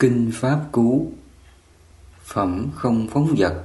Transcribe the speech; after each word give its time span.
Kinh 0.00 0.30
Pháp 0.32 0.60
Cú. 0.72 1.06
Phẩm 2.24 2.68
không 2.74 3.06
phóng 3.10 3.34
vật. 3.36 3.64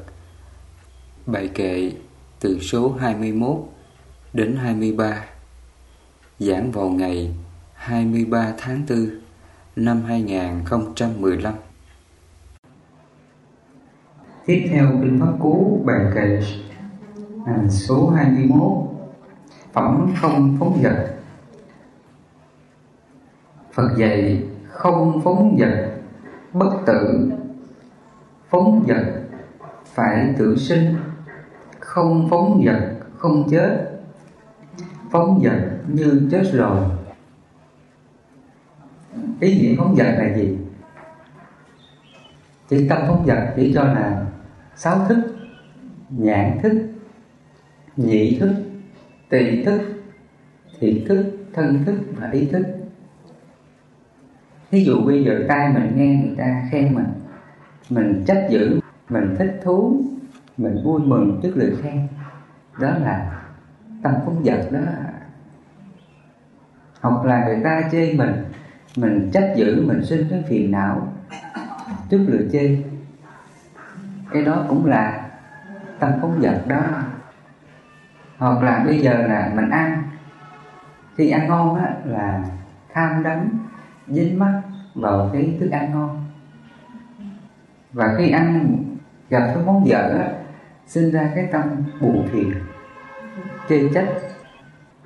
Bài 1.25 1.49
kệ 1.53 1.91
từ 2.39 2.59
số 2.59 2.93
21 2.99 3.57
đến 4.33 4.55
23 4.55 5.25
Giảng 6.39 6.71
vào 6.71 6.89
ngày 6.89 7.33
23 7.73 8.53
tháng 8.57 8.81
4 8.89 9.09
năm 9.75 10.03
2015 10.07 11.53
Tiếp 14.45 14.67
theo 14.69 14.87
Kinh 15.01 15.19
Pháp 15.19 15.33
Cú, 15.39 15.83
bài 15.85 16.05
kệ 16.15 16.41
à, 17.45 17.63
số 17.69 18.09
21 18.09 18.61
Phẩm 19.73 20.13
không 20.21 20.57
phóng 20.59 20.81
vật. 20.83 21.15
Phật 23.73 23.89
dạy 23.97 24.43
không 24.67 25.21
phóng 25.23 25.57
vật 25.59 25.94
bất 26.55 26.73
tử, 26.85 27.31
phóng 28.49 28.85
dật, 28.87 29.05
phải 29.85 30.33
tự 30.37 30.55
sinh, 30.57 30.95
không 31.79 32.27
phóng 32.29 32.63
dật, 32.65 32.81
không 33.17 33.49
chết. 33.49 33.91
Phóng 35.11 35.41
dật 35.43 35.59
như 35.87 36.27
chết 36.31 36.43
rồi. 36.53 36.85
Ý 39.39 39.57
nghĩa 39.57 39.75
phóng 39.77 39.95
dật 39.95 40.07
là 40.07 40.35
gì? 40.35 40.57
Chỉ 42.69 42.87
tâm 42.89 42.99
phóng 43.07 43.25
dật 43.27 43.37
chỉ 43.55 43.73
cho 43.75 43.83
là 43.83 44.25
sáu 44.75 45.05
thức, 45.09 45.17
nhãn 46.09 46.59
thức 46.63 46.73
nhị 47.97 48.39
thức, 48.39 48.53
tỳ 49.29 49.63
thức 49.63 49.81
thị 50.79 51.05
thức, 51.07 51.25
thân 51.53 51.83
thức 51.85 51.95
và 52.15 52.29
ý 52.31 52.45
thức 52.45 52.63
ví 54.75 54.85
dụ 54.85 55.05
bây 55.05 55.23
giờ 55.23 55.45
tai 55.47 55.73
mình 55.73 55.91
nghe 55.95 56.15
người 56.15 56.35
ta 56.37 56.63
khen 56.71 56.95
mình 56.95 57.05
mình 57.89 58.23
trách 58.27 58.47
giữ 58.49 58.79
mình 59.09 59.35
thích 59.39 59.59
thú, 59.63 60.03
mình 60.57 60.77
vui 60.83 61.01
mừng 61.01 61.39
trước 61.43 61.51
lời 61.55 61.73
khen, 61.81 62.07
đó 62.79 62.89
là 62.89 63.41
tâm 64.03 64.13
phóng 64.25 64.43
vật 64.43 64.69
đó. 64.71 64.79
Hoặc 67.01 67.25
là 67.25 67.45
người 67.45 67.61
ta 67.63 67.81
chê 67.91 68.13
mình 68.13 68.31
mình 68.95 69.29
trách 69.33 69.53
giữ 69.55 69.83
mình 69.87 70.05
sinh 70.05 70.27
cái 70.29 70.43
phiền 70.49 70.71
não 70.71 71.13
trước 72.09 72.25
lời 72.27 72.49
chê. 72.51 72.83
Cái 74.31 74.41
đó 74.41 74.65
cũng 74.69 74.85
là 74.85 75.29
tâm 75.99 76.11
phóng 76.21 76.39
vật 76.41 76.63
đó. 76.67 76.81
Hoặc 78.37 78.63
là 78.63 78.83
bây 78.85 78.99
giờ 78.99 79.13
là 79.13 79.51
mình 79.55 79.69
ăn, 79.69 80.03
khi 81.15 81.29
ăn 81.29 81.47
ngon 81.47 81.75
á, 81.75 81.95
là 82.05 82.43
tham 82.93 83.23
đắm, 83.23 83.49
dính 84.07 84.39
mắt 84.39 84.61
vào 84.95 85.29
cái 85.33 85.57
thức 85.59 85.69
ăn 85.69 85.91
ngon. 85.91 86.25
Và 87.93 88.15
khi 88.17 88.31
ăn 88.31 88.77
gặp 89.29 89.51
cái 89.55 89.63
món 89.65 89.87
dở 89.87 90.27
sinh 90.87 91.11
ra 91.11 91.31
cái 91.35 91.47
tâm 91.51 91.63
buồn 92.01 92.27
phiền 92.31 92.53
chê 93.69 93.89
trách. 93.93 94.09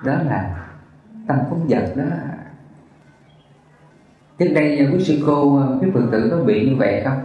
Đó 0.04 0.14
là 0.14 0.68
tâm 1.28 1.38
phóng 1.50 1.68
dật 1.70 1.96
đó. 1.96 2.04
Trước 4.38 4.52
đây 4.56 4.90
quý 4.94 5.04
sư 5.04 5.24
cô 5.26 5.64
quý 5.82 5.88
phật 5.94 6.02
tử 6.12 6.28
có 6.32 6.44
bị 6.44 6.70
như 6.70 6.76
vậy 6.76 7.02
không? 7.06 7.24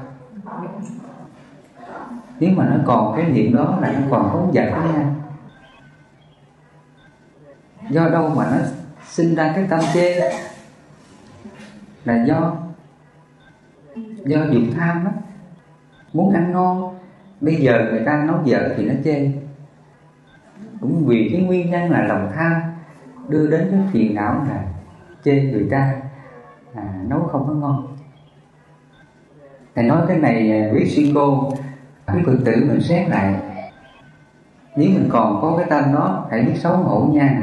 Nếu 2.41 2.51
mà 2.57 2.65
nó 2.65 2.77
còn 2.87 3.17
cái 3.17 3.27
niệm 3.31 3.57
đó 3.57 3.79
là 3.83 3.93
nó 3.93 4.07
còn 4.11 4.29
phóng 4.33 4.53
dật 4.55 4.71
đó 4.71 4.83
nha. 4.95 5.15
Do 7.91 8.09
đâu 8.09 8.29
mà 8.29 8.45
nó 8.51 8.57
sinh 9.07 9.35
ra 9.35 9.53
cái 9.55 9.67
tâm 9.71 9.81
chê? 9.95 10.33
Là 12.05 12.25
do 12.25 12.57
do 14.25 14.45
dục 14.45 14.63
tham 14.77 15.05
đó 15.05 15.11
muốn 16.13 16.35
ăn 16.35 16.53
ngon 16.53 16.95
bây 17.41 17.57
giờ 17.57 17.89
người 17.91 18.03
ta 18.07 18.25
nấu 18.27 18.37
vợ 18.47 18.75
thì 18.77 18.87
nó 18.87 18.95
chê. 19.05 19.31
Cũng 20.81 21.07
vì 21.07 21.31
cái 21.33 21.43
nguyên 21.43 21.71
nhân 21.71 21.91
là 21.91 22.03
lòng 22.03 22.31
tham 22.35 22.53
đưa 23.29 23.51
đến 23.51 23.69
cái 23.71 23.81
phiền 23.93 24.15
não 24.15 24.45
là 24.49 24.65
chê 25.25 25.43
người 25.43 25.67
ta 25.71 25.95
à, 26.75 27.03
nấu 27.09 27.21
không 27.21 27.47
có 27.47 27.55
ngon. 27.55 27.97
Thầy 29.75 29.85
nói 29.85 30.03
cái 30.09 30.19
này 30.19 30.63
à, 30.63 30.73
biết 30.73 30.87
sư 30.97 31.03
cô 31.15 31.53
quý 32.15 32.23
phật 32.27 32.37
tử 32.45 32.65
mình 32.69 32.81
xét 32.81 33.09
lại. 33.09 33.35
Nếu 34.77 34.91
mình 34.91 35.09
còn 35.13 35.39
có 35.43 35.55
cái 35.57 35.67
tâm 35.71 35.95
đó 35.95 36.27
hãy 36.31 36.43
biết 36.43 36.57
xấu 36.57 36.77
hổ 36.77 37.09
nha. 37.13 37.43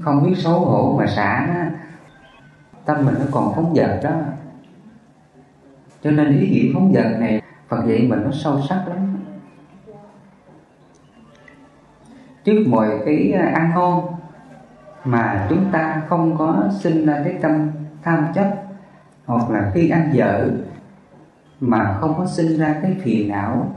Không 0.00 0.22
biết 0.24 0.34
xấu 0.36 0.60
hổ 0.60 0.96
mà 0.98 1.06
xả 1.06 1.48
nó 1.54 1.60
tâm 2.84 3.06
mình 3.06 3.14
nó 3.18 3.24
còn 3.30 3.52
phóng 3.54 3.74
dật 3.74 4.00
đó. 4.02 4.10
Cho 6.02 6.10
nên 6.10 6.40
ý 6.40 6.50
nghĩa 6.50 6.70
phóng 6.74 6.92
dật 6.94 7.20
này, 7.20 7.42
Phật 7.68 7.84
dạy 7.86 8.06
mình 8.08 8.22
nó 8.24 8.30
sâu 8.32 8.60
sắc 8.68 8.84
lắm. 8.88 9.18
Trước 12.44 12.64
mọi 12.66 12.88
cái 13.04 13.32
ăn 13.32 13.70
ngon 13.74 14.14
mà 15.04 15.46
chúng 15.50 15.64
ta 15.72 16.02
không 16.08 16.38
có 16.38 16.68
sinh 16.80 17.06
ra 17.06 17.22
cái 17.24 17.38
tâm 17.42 17.70
tham 18.02 18.26
chấp, 18.34 18.54
hoặc 19.26 19.50
là 19.50 19.70
khi 19.74 19.88
ăn 19.88 20.10
dở 20.12 20.50
mà 21.60 21.96
không 22.00 22.14
có 22.18 22.26
sinh 22.26 22.58
ra 22.58 22.78
cái 22.82 22.96
phiền 23.02 23.28
não, 23.28 23.76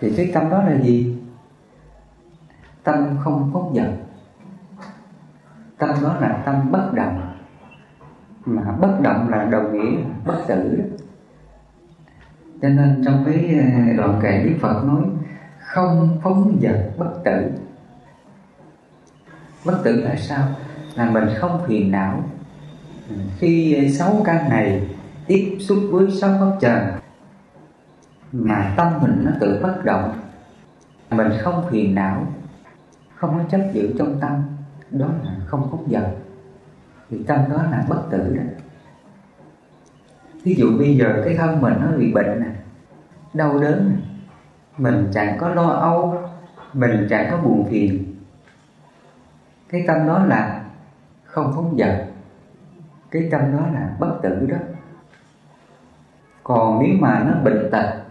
thì 0.00 0.12
cái 0.16 0.30
tâm 0.34 0.50
đó 0.50 0.62
là 0.62 0.80
gì? 0.82 1.18
Tâm 2.82 3.16
không 3.24 3.50
phóng 3.52 3.74
dật 3.74 3.90
tâm 5.82 6.02
đó 6.02 6.16
là 6.20 6.42
tâm 6.46 6.70
bất 6.70 6.90
động. 6.94 7.20
Mà 8.44 8.62
bất 8.80 8.98
động 9.02 9.28
là 9.28 9.44
đồng 9.44 9.72
nghĩa 9.72 9.96
bất 10.26 10.36
tử 10.48 10.76
đó. 10.78 10.84
cho 12.62 12.68
nên 12.68 13.02
trong 13.04 13.22
cái 13.26 13.58
ờ, 13.58 13.96
đoạn 13.96 14.20
kệ 14.22 14.42
đức 14.44 14.54
phật 14.60 14.84
nói, 14.84 15.02
không 15.58 16.18
phóng 16.22 16.58
dật 16.62 16.98
bất 16.98 17.10
tử. 17.24 17.50
Bất 19.64 19.80
tử 19.84 20.00
là 20.04 20.16
sao? 20.16 20.48
Là 20.94 21.10
mình 21.10 21.24
không 21.38 21.60
phiền 21.66 21.90
não. 21.90 22.22
Khi 23.38 23.88
sáu 23.98 24.16
căn 24.24 24.48
này 24.48 24.88
tiếp 25.26 25.56
xúc 25.60 25.78
với 25.90 26.10
sáu 26.10 26.30
pháp 26.40 26.56
trần, 26.60 26.86
mà 28.32 28.74
tâm 28.76 28.92
mình 29.00 29.22
nó 29.24 29.30
tự 29.40 29.60
bất 29.62 29.84
động, 29.84 30.12
mình 31.10 31.28
không 31.42 31.64
phiền 31.70 31.94
não, 31.94 32.26
không 33.14 33.38
có 33.38 33.44
chấp 33.50 33.60
giữ 33.72 33.94
trong 33.98 34.20
tâm 34.20 34.42
đó 34.92 35.06
là 35.24 35.36
không 35.46 35.68
phóng 35.70 35.84
dật 35.90 36.04
thì 37.10 37.24
tâm 37.26 37.38
đó 37.50 37.62
là 37.70 37.84
bất 37.88 38.02
tử 38.10 38.36
đó. 38.36 38.42
Ví 40.42 40.54
dụ 40.54 40.78
bây 40.78 40.96
giờ 40.96 41.22
cái 41.24 41.34
thân 41.34 41.60
mình 41.60 41.74
nó 41.80 41.96
bị 41.96 42.12
bệnh 42.12 42.40
nè 42.40 42.50
đau 43.34 43.58
đớn 43.58 43.90
nè 43.90 43.96
mình 44.78 45.10
chẳng 45.12 45.38
có 45.38 45.48
lo 45.48 45.68
âu 45.68 46.22
mình 46.72 47.06
chẳng 47.10 47.28
có 47.30 47.36
buồn 47.36 47.66
phiền. 47.70 48.14
Cái 49.68 49.84
tâm 49.86 50.06
đó 50.06 50.24
là 50.24 50.64
không 51.24 51.52
phóng 51.54 51.76
dật 51.78 52.06
cái 53.10 53.28
tâm 53.30 53.40
đó 53.52 53.66
là 53.74 53.96
bất 53.98 54.18
tử 54.22 54.46
đó. 54.50 54.56
Còn 56.42 56.82
nếu 56.82 56.94
mà 57.00 57.24
nó 57.26 57.34
bệnh 57.44 57.68
tật 57.70 58.02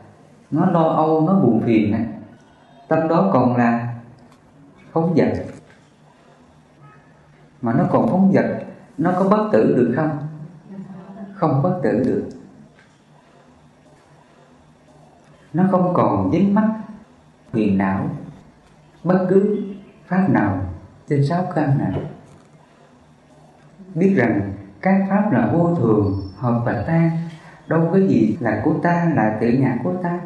nó 0.51 0.65
lo 0.65 0.83
âu 0.83 1.21
nó 1.27 1.39
buồn 1.39 1.61
phiền 1.65 1.91
này, 1.91 2.05
tâm 2.87 3.07
đó 3.07 3.29
còn 3.33 3.57
là 3.57 3.95
phóng 4.91 5.15
dật 5.17 5.45
mà 7.61 7.73
nó 7.73 7.83
còn 7.91 8.07
phóng 8.07 8.31
dật, 8.33 8.45
nó 8.97 9.11
có 9.19 9.29
bất 9.29 9.49
tử 9.51 9.75
được 9.77 9.94
không? 9.95 10.27
Không 11.33 11.63
bất 11.63 11.79
tử 11.83 12.03
được. 12.05 12.29
Nó 15.53 15.63
không 15.72 15.94
còn 15.94 16.31
dính 16.31 16.55
mắc 16.55 16.69
phiền 17.51 17.77
não, 17.77 18.09
bất 19.03 19.25
cứ 19.29 19.63
pháp 20.07 20.27
nào 20.29 20.59
trên 21.09 21.25
sáu 21.25 21.45
căn 21.55 21.77
này 21.77 22.01
biết 23.95 24.13
rằng 24.17 24.53
các 24.81 25.05
pháp 25.09 25.31
là 25.31 25.49
vô 25.53 25.75
thường, 25.75 26.22
hợp 26.38 26.61
và 26.66 26.84
tan, 26.87 27.09
đâu 27.67 27.90
có 27.91 27.99
gì 27.99 28.37
là 28.40 28.61
của 28.66 28.73
ta, 28.84 29.11
là 29.16 29.37
tự 29.41 29.52
ngã 29.52 29.78
của 29.84 29.93
ta. 30.03 30.19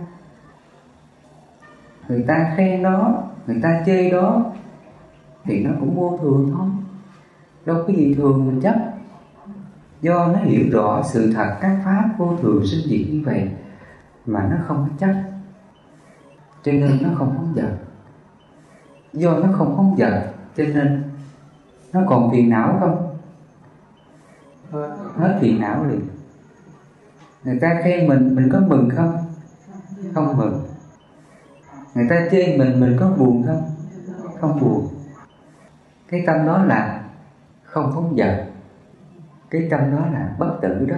Người 2.07 2.25
ta 2.27 2.53
khen 2.57 2.83
đó, 2.83 3.23
người 3.47 3.59
ta 3.63 3.83
chê 3.85 4.11
đó, 4.11 4.45
thì 5.43 5.63
nó 5.63 5.71
cũng 5.79 5.95
vô 5.95 6.17
thường 6.21 6.51
thôi 6.57 6.67
đâu 7.65 7.83
có 7.87 7.93
gì 7.93 8.13
thường 8.17 8.47
mình 8.47 8.61
chấp 8.61 8.75
do 10.01 10.27
nó 10.27 10.39
hiểu 10.39 10.65
rõ 10.71 11.03
sự 11.03 11.33
thật, 11.33 11.57
các 11.61 11.81
pháp 11.85 12.09
vô 12.17 12.37
thường 12.41 12.63
sinh 12.65 12.89
diệt 12.89 13.13
như 13.13 13.21
vậy 13.25 13.49
mà 14.25 14.47
nó 14.51 14.57
không 14.67 14.87
có 14.89 14.95
chấp 14.99 15.13
cho 16.63 16.71
nên 16.71 16.97
nó 17.01 17.09
không 17.17 17.33
phóng 17.35 17.53
dật. 17.55 17.71
Do 19.13 19.37
nó 19.37 19.47
không 19.57 19.75
phóng 19.77 19.95
dật, 19.97 20.13
cho 20.57 20.63
nên 20.63 21.03
nó 21.93 22.01
còn 22.07 22.31
phiền 22.31 22.49
não 22.49 22.77
không? 22.79 23.17
Hết 25.17 25.37
phiền 25.41 25.61
não 25.61 25.85
liền. 25.85 26.01
Người 27.43 27.59
ta 27.61 27.81
khen 27.83 28.07
mình 28.07 28.35
mình 28.35 28.49
có 28.51 28.59
mừng 28.67 28.89
không? 28.95 29.17
Không 30.13 30.37
mừng. 30.37 30.65
Người 31.95 32.07
ta 32.09 32.27
chê 32.31 32.57
mình 32.57 32.79
mình 32.79 32.97
có 32.99 33.09
buồn 33.17 33.43
không? 33.47 33.69
Không 34.41 34.59
buồn. 34.59 34.87
Cái 36.07 36.23
tâm 36.27 36.45
đó 36.45 36.63
là 36.65 36.94
không 37.75 37.91
phóng 37.95 38.15
dật 38.17 38.45
cái 39.49 39.67
tâm 39.71 39.91
đó 39.91 40.05
là 40.13 40.35
bất 40.39 40.57
tử 40.61 40.85
đó. 40.85 40.95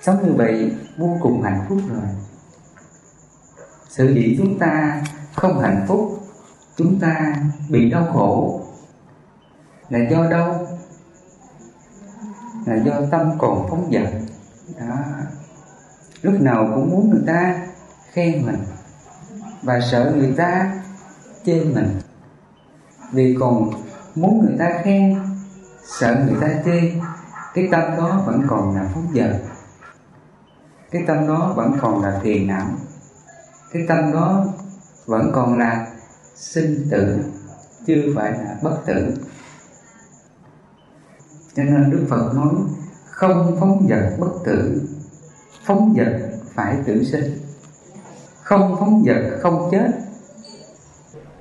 Sống 0.00 0.26
như 0.26 0.32
vậy 0.32 0.76
vô 0.98 1.18
cùng 1.22 1.42
hạnh 1.42 1.64
phúc 1.68 1.78
rồi. 1.88 2.04
Sự 3.88 4.14
gì 4.14 4.34
chúng 4.38 4.58
ta 4.58 5.02
không 5.34 5.60
hạnh 5.60 5.84
phúc, 5.88 6.18
chúng 6.76 7.00
ta 7.00 7.34
bị 7.68 7.90
đau 7.90 8.06
khổ. 8.12 8.60
Là 9.88 9.98
do 10.10 10.26
đâu? 10.30 10.66
Là 12.66 12.76
do 12.84 13.00
tâm 13.10 13.32
còn 13.38 13.66
phóng 13.70 13.90
dật 13.92 14.12
đó. 14.80 14.96
Lúc 16.22 16.40
nào 16.40 16.70
cũng 16.74 16.90
muốn 16.90 17.10
người 17.10 17.22
ta 17.26 17.66
khen 18.12 18.46
mình 18.46 18.58
và 19.62 19.80
sợ 19.80 20.14
người 20.16 20.34
ta 20.36 20.80
chê 21.44 21.64
mình. 21.64 22.00
Vì 23.12 23.36
còn 23.40 23.70
muốn 24.20 24.46
người 24.46 24.56
ta 24.58 24.80
khen, 24.84 25.18
sợ 25.86 26.24
người 26.26 26.36
ta 26.40 26.48
chê, 26.64 26.92
cái 27.54 27.68
tâm 27.70 27.96
đó 27.96 28.22
vẫn 28.26 28.42
còn 28.48 28.76
là 28.76 28.90
phóng 28.94 29.06
dật 29.14 29.36
cái 30.90 31.04
tâm 31.06 31.26
đó 31.26 31.52
vẫn 31.56 31.72
còn 31.80 32.02
là 32.02 32.20
thiền 32.22 32.46
não 32.46 32.66
cái 33.72 33.84
tâm 33.88 34.12
đó 34.12 34.46
vẫn 35.06 35.30
còn 35.34 35.58
là 35.58 35.86
sinh 36.34 36.88
tử 36.90 37.18
chưa 37.86 38.02
phải 38.16 38.32
là 38.32 38.56
bất 38.62 38.76
tử. 38.86 39.14
Cho 41.54 41.62
nên 41.64 41.90
đức 41.90 42.06
phật 42.10 42.32
nói, 42.34 42.54
không 43.04 43.56
phóng 43.60 43.86
dật 43.90 44.18
bất 44.18 44.30
tử, 44.44 44.82
phóng 45.64 45.94
dật 45.98 46.20
phải 46.54 46.76
tử 46.86 47.04
sinh. 47.04 47.38
Không 48.42 48.76
phóng 48.80 49.04
dật 49.06 49.40
không 49.40 49.68
chết, 49.70 49.90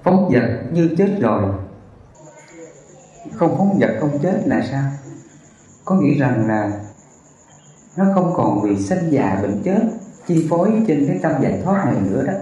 phóng 0.03 0.29
dật 0.33 0.73
như 0.73 0.95
chết 0.97 1.17
rồi 1.21 1.53
không 3.37 3.57
phóng 3.57 3.79
vật 3.79 3.97
không 3.99 4.19
chết 4.23 4.41
là 4.45 4.67
sao? 4.71 4.83
Có 5.85 5.95
nghĩa 5.95 6.13
rằng 6.13 6.47
là 6.47 6.71
nó 7.97 8.05
không 8.13 8.33
còn 8.35 8.61
vì 8.61 8.83
sinh 8.83 9.09
già 9.09 9.39
bệnh 9.41 9.61
chết, 9.63 9.81
chi 10.27 10.47
phối 10.49 10.71
trên 10.87 11.05
cái 11.07 11.19
tâm 11.21 11.31
giải 11.41 11.61
thoát 11.63 11.85
này 11.85 12.01
nữa 12.01 12.23
đó. 12.27 12.33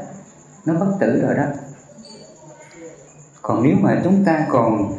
Nó 0.66 0.74
bất 0.74 0.98
tử 1.00 1.22
rồi 1.22 1.36
đó. 1.36 1.44
Còn 3.42 3.64
nếu 3.64 3.76
mà 3.82 4.02
chúng 4.04 4.26
ta 4.26 4.48
còn 4.50 4.94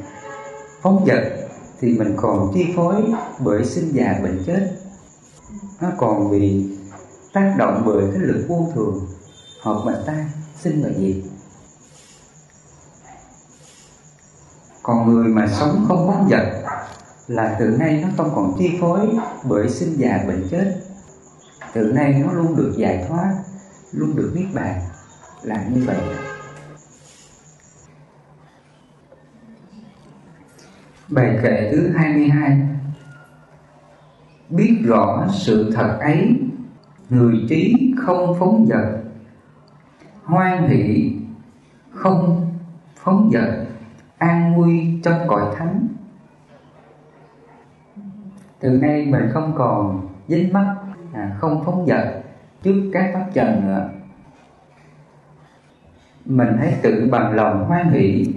phóng 0.83 1.05
vật 1.05 1.33
thì 1.81 1.99
mình 1.99 2.13
còn 2.17 2.51
chi 2.55 2.73
phối 2.77 2.95
bởi 3.39 3.65
sinh 3.65 3.91
già 3.93 4.21
bệnh 4.23 4.43
chết. 4.47 4.73
Nó 5.81 5.89
còn 5.97 6.31
bị 6.31 6.77
tác 7.33 7.55
động 7.59 7.83
bởi 7.87 8.05
cái 8.13 8.21
lực 8.23 8.45
vô 8.49 8.69
thường 8.75 9.07
hợp 9.63 9.83
mà 9.87 9.95
ta 10.07 10.25
sinh 10.63 10.83
và 10.83 10.91
diệt. 10.99 11.17
Còn 14.87 15.09
người 15.09 15.29
mà 15.29 15.47
sống 15.47 15.85
không 15.89 16.07
phóng 16.07 16.29
dật 16.31 16.47
là 17.27 17.57
từ 17.59 17.77
nay 17.79 18.03
nó 18.03 18.09
không 18.17 18.33
còn 18.35 18.55
chi 18.59 18.79
phối 18.81 19.01
bởi 19.45 19.69
sinh 19.69 19.99
già 19.99 20.25
bệnh 20.27 20.49
chết. 20.51 20.77
Từ 21.73 21.93
nay 21.93 22.23
nó 22.27 22.33
luôn 22.33 22.57
được 22.57 22.75
giải 22.77 23.05
thoát, 23.09 23.35
luôn 23.93 24.17
được 24.17 24.33
niết 24.35 24.47
bàn. 24.55 24.81
Là 25.43 25.65
như 25.75 25.85
vậy. 25.87 25.97
Bài 31.09 31.39
kệ 31.43 31.73
thứ 31.73 31.89
22 31.97 32.69
Biết 34.51 34.77
rõ 34.85 35.27
sự 35.33 35.73
thật 35.75 35.99
ấy, 36.01 36.41
Người 37.11 37.47
trí 37.49 37.93
không 37.99 38.37
phóng 38.39 38.67
dật. 38.69 39.03
Hoan 40.25 40.69
hỷ 40.69 41.13
không 41.91 42.51
phóng 42.97 43.31
dật. 43.33 43.66
An 44.19 44.57
vui 44.57 45.01
trong 45.03 45.29
cõi 45.29 45.55
thánh. 45.57 45.89
Từ 48.61 48.69
nay 48.69 49.07
mình 49.07 49.31
không 49.33 49.53
còn 49.57 50.09
dính 50.29 50.53
mắc 50.53 50.77
à, 51.13 51.37
Không 51.39 51.63
phóng 51.65 51.87
dật 51.87 52.23
trước 52.63 52.91
các 52.93 53.11
pháp 53.15 53.27
trần 53.35 53.67
nữa 53.67 53.89
Mình 56.25 56.57
hãy 56.59 56.79
tự 56.83 57.09
bằng 57.11 57.33
lòng 57.33 57.65
hoan 57.65 57.91
hỷ. 57.91 58.35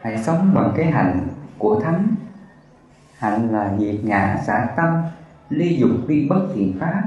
Hãy 0.00 0.18
sống 0.18 0.52
bằng 0.54 0.72
cái 0.76 0.86
hạnh 0.86 1.28
của 1.58 1.80
thánh. 1.80 2.14
Hạnh 3.18 3.48
là 3.52 3.76
diệt 3.78 4.04
ngã 4.04 4.36
xả 4.46 4.66
tâm 4.76 5.02
ly 5.50 5.76
dục 5.76 5.90
ly 6.06 6.26
bất 6.28 6.48
thiện 6.54 6.78
pháp. 6.80 7.02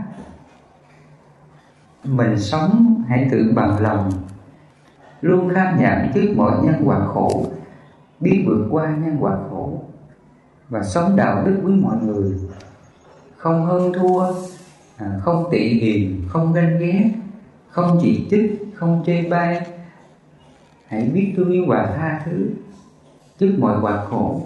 Mình 2.04 2.40
sống 2.40 3.04
hãy 3.08 3.28
tự 3.32 3.52
bằng 3.56 3.82
lòng 3.82 4.12
luôn 5.22 5.50
kham 5.56 5.80
nhận 5.80 6.12
trước 6.14 6.34
mọi 6.38 6.52
nhân 6.64 6.82
quả 6.86 7.00
khổ 7.00 7.46
đi 8.20 8.44
vượt 8.46 8.68
qua 8.72 8.96
nhân 8.96 9.18
quả 9.20 9.38
khổ 9.50 9.84
và 10.70 10.84
sống 10.84 11.16
đạo 11.16 11.46
đức 11.46 11.60
với 11.64 11.74
mọi 11.74 11.98
người. 12.04 12.32
Không 13.38 13.66
hơn 13.66 13.94
thua 13.94 14.26
à, 14.98 15.20
không 15.24 15.46
tị 15.52 15.68
hiềm 15.68 16.28
không 16.30 16.54
ganh 16.54 16.80
ghét 16.80 17.12
không 17.70 18.00
chỉ 18.02 18.28
trích 18.32 18.66
không 18.74 19.04
chê 19.06 19.30
bai. 19.30 19.68
Hãy 20.88 21.10
biết 21.14 21.34
thương 21.38 21.52
yêu 21.52 21.66
và 21.68 21.96
tha 21.98 22.22
thứ 22.26 22.50
trước 23.40 23.56
mọi 23.60 23.78
quả 23.82 24.06
khổ. 24.06 24.42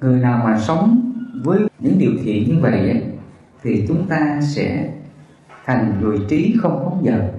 Người 0.00 0.20
nào 0.20 0.42
mà 0.44 0.60
sống 0.60 1.12
với 1.44 1.60
những 1.78 1.98
điều 1.98 2.12
thiện 2.24 2.48
như 2.48 2.58
vậy 2.60 2.78
ấy, 2.78 3.02
thì 3.62 3.84
chúng 3.88 4.08
ta 4.08 4.40
sẽ 4.42 4.92
thành 5.64 6.00
người 6.00 6.18
trí 6.28 6.56
không 6.60 6.80
phóng 6.84 7.02
dật. 7.04 7.32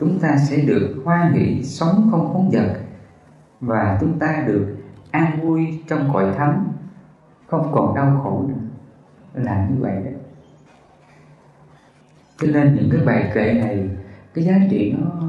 Chúng 0.00 0.18
ta 0.18 0.36
sẽ 0.48 0.56
được 0.56 1.02
hoan 1.04 1.32
hỷ 1.32 1.62
sống 1.62 2.08
không 2.10 2.30
phóng 2.32 2.50
dật 2.52 2.89
và 3.60 3.98
chúng 4.00 4.18
ta 4.18 4.44
được 4.46 4.76
an 5.10 5.40
vui 5.42 5.82
trong 5.88 6.10
cõi 6.12 6.34
thánh, 6.36 6.72
không 7.46 7.72
còn 7.72 7.94
đau 7.94 8.20
khổ 8.24 8.44
nữa. 8.48 8.60
Là 9.34 9.66
như 9.70 9.76
vậy 9.80 9.94
đấy 10.04 10.14
cho 12.40 12.48
nên 12.52 12.74
những 12.74 12.90
cái 12.92 13.00
bài 13.06 13.30
kệ 13.34 13.52
này, 13.52 13.88
cái 14.34 14.44
giá 14.44 14.54
trị 14.70 14.94
nó 14.98 15.28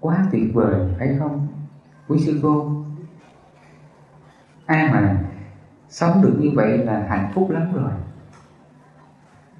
quá 0.00 0.26
tuyệt 0.32 0.54
vời, 0.54 0.74
phải 0.98 1.16
không? 1.18 1.46
Quý 2.08 2.18
sư 2.18 2.40
cô? 2.42 2.84
Ai 4.66 4.88
mà 4.88 5.16
sống 5.88 6.22
được 6.22 6.36
như 6.40 6.50
vậy 6.54 6.78
là 6.78 7.06
hạnh 7.08 7.32
phúc 7.34 7.50
lắm 7.50 7.72
rồi. 7.72 7.90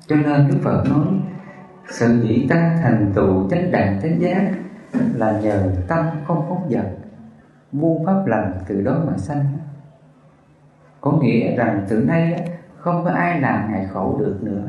Cho 0.06 0.16
nên 0.16 0.48
đức 0.48 0.58
phật 0.62 0.84
nói, 0.90 1.06
sự 1.90 2.22
dĩ 2.22 2.46
ta 2.50 2.78
thành 2.82 3.12
tựu 3.14 3.50
chánh 3.50 3.70
đẳng 3.72 4.00
chánh 4.02 4.20
giác 4.20 4.52
là 4.92 5.40
nhờ 5.40 5.72
tâm 5.88 6.06
không 6.26 6.46
phóng 6.48 6.70
dật 6.70 6.93
muôn 7.74 8.06
pháp 8.06 8.26
lành 8.26 8.52
từ 8.68 8.80
đó 8.80 9.00
mà 9.06 9.16
sanh. 9.16 9.44
Có 11.00 11.12
nghĩa 11.12 11.56
rằng 11.56 11.86
từ 11.88 12.04
nay 12.04 12.48
không 12.76 13.04
có 13.04 13.10
ai 13.10 13.40
làm 13.40 13.72
ngài 13.72 13.86
khổ 13.86 14.16
được 14.18 14.38
nữa. 14.42 14.68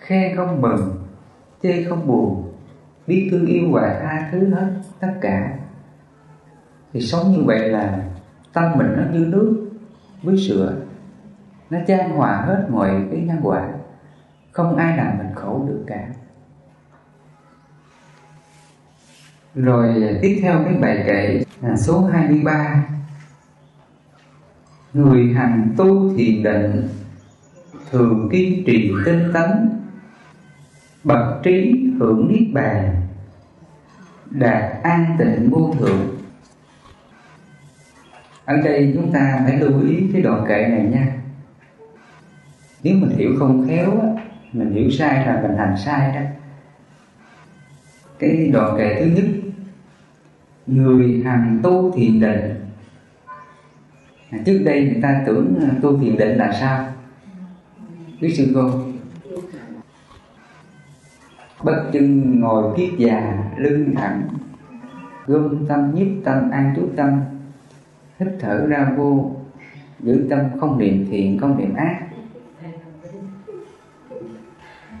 Khe 0.00 0.34
không 0.36 0.60
mừng, 0.60 1.06
chê 1.62 1.84
không 1.84 2.06
buồn, 2.06 2.52
biết 3.06 3.28
thương 3.30 3.46
yêu 3.46 3.68
và 3.72 4.00
tha 4.02 4.28
thứ 4.32 4.54
hết 4.54 4.72
tất 5.00 5.12
cả. 5.20 5.58
Thì 6.92 7.00
sống 7.00 7.32
như 7.32 7.42
vậy 7.46 7.68
là 7.68 7.98
tâm 8.52 8.72
mình 8.76 8.94
nó 8.96 9.02
như 9.12 9.26
nước 9.26 9.70
với 10.22 10.36
sữa. 10.36 10.76
Nó 11.70 11.78
chan 11.86 12.10
hòa 12.10 12.36
hết 12.46 12.66
mọi 12.70 13.06
cái 13.10 13.20
nhân 13.20 13.40
quả. 13.42 13.68
Không 14.52 14.76
ai 14.76 14.96
làm 14.96 15.18
mình 15.18 15.34
khổ 15.34 15.64
được 15.68 15.84
cả. 15.86 16.08
Rồi 19.56 20.18
tiếp 20.22 20.38
theo 20.42 20.62
cái 20.64 20.74
bài 20.74 21.04
kệ 21.06 21.42
là 21.60 21.76
số 21.76 22.04
23 22.12 22.84
Người 24.92 25.34
hành 25.34 25.74
tu 25.76 26.16
thiền 26.16 26.42
định 26.42 26.88
Thường 27.90 28.28
kiên 28.32 28.64
trì 28.66 28.92
tinh 29.04 29.30
tấn 29.32 29.80
Bậc 31.04 31.42
trí 31.42 31.86
hưởng 31.98 32.28
niết 32.28 32.54
bàn 32.54 33.06
Đạt 34.30 34.82
an 34.82 35.16
tịnh 35.18 35.50
vô 35.50 35.74
thượng. 35.78 36.16
Ở 38.44 38.56
đây 38.56 38.92
chúng 38.94 39.12
ta 39.12 39.40
phải 39.44 39.60
lưu 39.60 39.82
ý 39.82 40.04
cái 40.12 40.22
đoạn 40.22 40.44
kệ 40.48 40.66
này 40.68 40.82
nha. 40.82 41.16
Nếu 42.82 42.96
mình 42.96 43.10
hiểu 43.10 43.34
không 43.38 43.66
khéo 43.68 44.00
á, 44.00 44.08
mình 44.52 44.72
hiểu 44.72 44.90
sai 44.90 45.26
là 45.26 45.42
mình 45.42 45.56
hành 45.56 45.76
sai 45.84 46.14
đó. 46.14 46.20
Cái 48.18 48.50
đoạn 48.52 48.74
kệ 48.78 49.00
thứ 49.00 49.06
nhất 49.06 49.24
người 50.66 51.22
hành 51.24 51.60
tu 51.62 51.92
thiền 51.92 52.20
định. 52.20 52.54
À, 54.30 54.38
trước 54.46 54.62
đây 54.64 54.84
người 54.84 55.02
ta 55.02 55.22
tưởng 55.26 55.54
à, 55.60 55.70
tu 55.82 55.98
thiền 55.98 56.16
định 56.16 56.38
là 56.38 56.52
sao? 56.60 56.86
Biết 58.20 58.34
sư 58.36 58.52
cô? 58.54 58.70
Bất 61.62 61.90
chân 61.92 62.40
ngồi 62.40 62.76
kiết 62.76 62.90
già 62.98 63.44
lưng 63.56 63.94
thẳng. 63.96 64.28
Gom 65.26 65.66
tâm 65.66 65.94
nhiếp 65.94 66.06
tâm 66.24 66.50
an 66.50 66.72
trú 66.76 66.88
tâm. 66.96 67.20
Hít 68.18 68.28
thở 68.40 68.66
ra 68.66 68.92
vô. 68.96 69.36
Giữ 70.00 70.26
tâm 70.30 70.40
không 70.60 70.78
niệm 70.78 71.06
thiện 71.10 71.38
không 71.38 71.58
niệm 71.58 71.74
ác. 71.74 72.00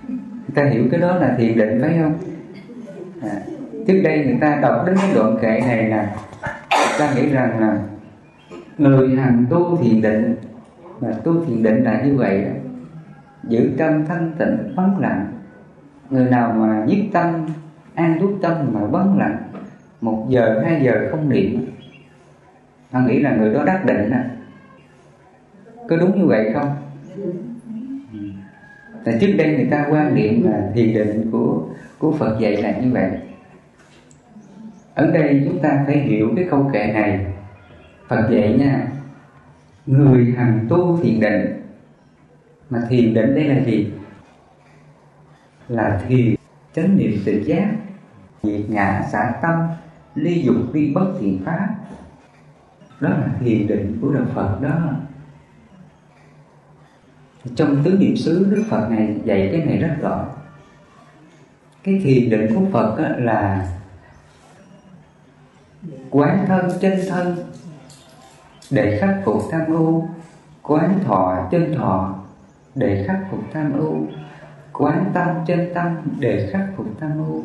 Người 0.08 0.54
ta 0.54 0.64
hiểu 0.64 0.88
cái 0.90 1.00
đó 1.00 1.16
là 1.16 1.34
thiền 1.38 1.58
định 1.58 1.78
phải 1.80 1.98
không? 2.00 2.18
À, 3.22 3.40
trước 3.86 4.00
đây 4.04 4.24
người 4.24 4.38
ta 4.40 4.58
đọc 4.62 4.82
đến 4.86 4.96
cái 5.00 5.10
đoạn 5.14 5.38
kệ 5.42 5.60
này 5.60 5.88
là 5.88 6.16
người 6.70 6.98
ta 6.98 7.14
nghĩ 7.14 7.28
rằng 7.28 7.60
là 7.60 7.78
người 8.78 9.16
hành 9.16 9.46
tu 9.50 9.76
thiền 9.76 10.02
định 10.02 10.36
mà 11.00 11.08
tu 11.24 11.44
thiền 11.44 11.62
định 11.62 11.84
là 11.84 12.02
như 12.02 12.16
vậy 12.16 12.44
đó. 12.44 12.50
Giữ 13.48 13.70
tâm 13.78 14.06
thanh 14.06 14.32
tịnh 14.38 14.74
vắng 14.76 14.98
lặng. 14.98 15.26
Người 16.10 16.30
nào 16.30 16.52
mà 16.52 16.84
nhiếp 16.84 17.12
tâm 17.12 17.46
an 17.94 18.16
trú 18.20 18.38
tâm 18.42 18.56
mà 18.72 18.80
vắng 18.84 19.18
lặng 19.18 19.36
một 20.00 20.26
giờ 20.28 20.62
hai 20.64 20.80
giờ 20.82 21.08
không 21.10 21.28
niệm 21.28 21.66
ta 22.90 23.00
nghĩ 23.06 23.20
là 23.20 23.36
người 23.36 23.54
đó 23.54 23.64
đắc 23.64 23.84
định 23.84 24.10
à 24.10 24.30
có 25.88 25.96
đúng 25.96 26.18
như 26.18 26.26
vậy 26.26 26.52
không? 26.54 26.76
Tại 29.04 29.18
trước 29.20 29.32
đây 29.38 29.56
người 29.56 29.68
ta 29.70 29.86
quan 29.90 30.14
niệm 30.14 30.50
là 30.50 30.70
thiền 30.74 30.94
định 30.94 31.30
của 31.32 31.62
của 31.98 32.12
Phật 32.12 32.38
dạy 32.40 32.62
là 32.62 32.70
như 32.70 32.92
vậy 32.92 33.10
ở 34.96 35.10
đây 35.10 35.42
chúng 35.44 35.62
ta 35.62 35.84
phải 35.86 35.98
hiểu 35.98 36.32
cái 36.36 36.46
câu 36.50 36.70
kệ 36.72 36.92
này. 36.92 37.26
Phật 38.08 38.28
dạy 38.30 38.56
nha, 38.58 38.86
người 39.86 40.34
hành 40.36 40.66
tu 40.68 41.00
thiền 41.02 41.20
định. 41.20 41.62
Mà 42.70 42.78
thiền 42.88 43.14
định 43.14 43.34
đây 43.34 43.44
là 43.44 43.64
gì? 43.64 43.92
Là 45.68 46.02
thiền, 46.08 46.34
chánh 46.74 46.96
niệm 46.96 47.12
tự 47.24 47.42
giác 47.44 47.70
diệt 48.42 48.70
ngã 48.70 49.02
xả 49.12 49.32
tâm, 49.42 49.54
ly 50.14 50.42
dục 50.42 50.56
ly 50.72 50.92
bất 50.94 51.12
thiện 51.20 51.42
pháp. 51.44 51.68
Đó 53.00 53.08
là 53.08 53.28
thiền 53.40 53.66
định 53.66 53.98
của 54.00 54.12
đạo 54.14 54.26
phật 54.34 54.58
đó. 54.62 54.90
Trong 57.54 57.82
tứ 57.84 57.96
niệm 58.00 58.16
xứ, 58.16 58.46
đức 58.50 58.64
phật 58.70 58.88
này 58.90 59.16
dạy 59.24 59.48
cái 59.52 59.66
này 59.66 59.78
rất 59.78 59.96
rõ. 60.00 60.26
Cái 61.82 62.00
thiền 62.04 62.30
định 62.30 62.54
của 62.54 62.62
phật 62.72 62.96
là 63.18 63.72
quán 66.10 66.44
thân 66.46 66.70
chân 66.80 66.92
thân. 67.08 67.36
Để 68.70 68.98
khắc 69.00 69.16
phục 69.24 69.42
tham 69.50 69.66
ưu 69.66 70.08
quán 70.62 70.98
thọ 71.04 71.48
chân 71.50 71.74
thọ. 71.74 72.14
Để 72.74 73.04
khắc 73.08 73.18
phục 73.30 73.40
tham 73.52 73.72
ưu 73.72 73.96
quán 74.72 75.10
tâm 75.14 75.28
chân 75.46 75.70
tâm. 75.74 75.96
Để 76.18 76.50
khắc 76.52 76.66
phục 76.76 76.86
tham 77.00 77.18
ưu 77.26 77.44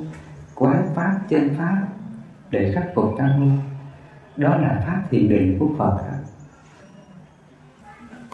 quán 0.56 0.88
pháp 0.96 1.20
chân 1.30 1.50
pháp. 1.58 1.88
Để 2.50 2.72
khắc 2.76 2.86
phục 2.96 3.16
tham 3.18 3.30
ưu 3.40 3.72
đó 4.38 4.58
là 4.58 4.84
pháp 4.88 5.02
thiền 5.10 5.30
định 5.30 5.58
của 5.60 5.70
phật. 5.78 5.98
Đó. 5.98 6.18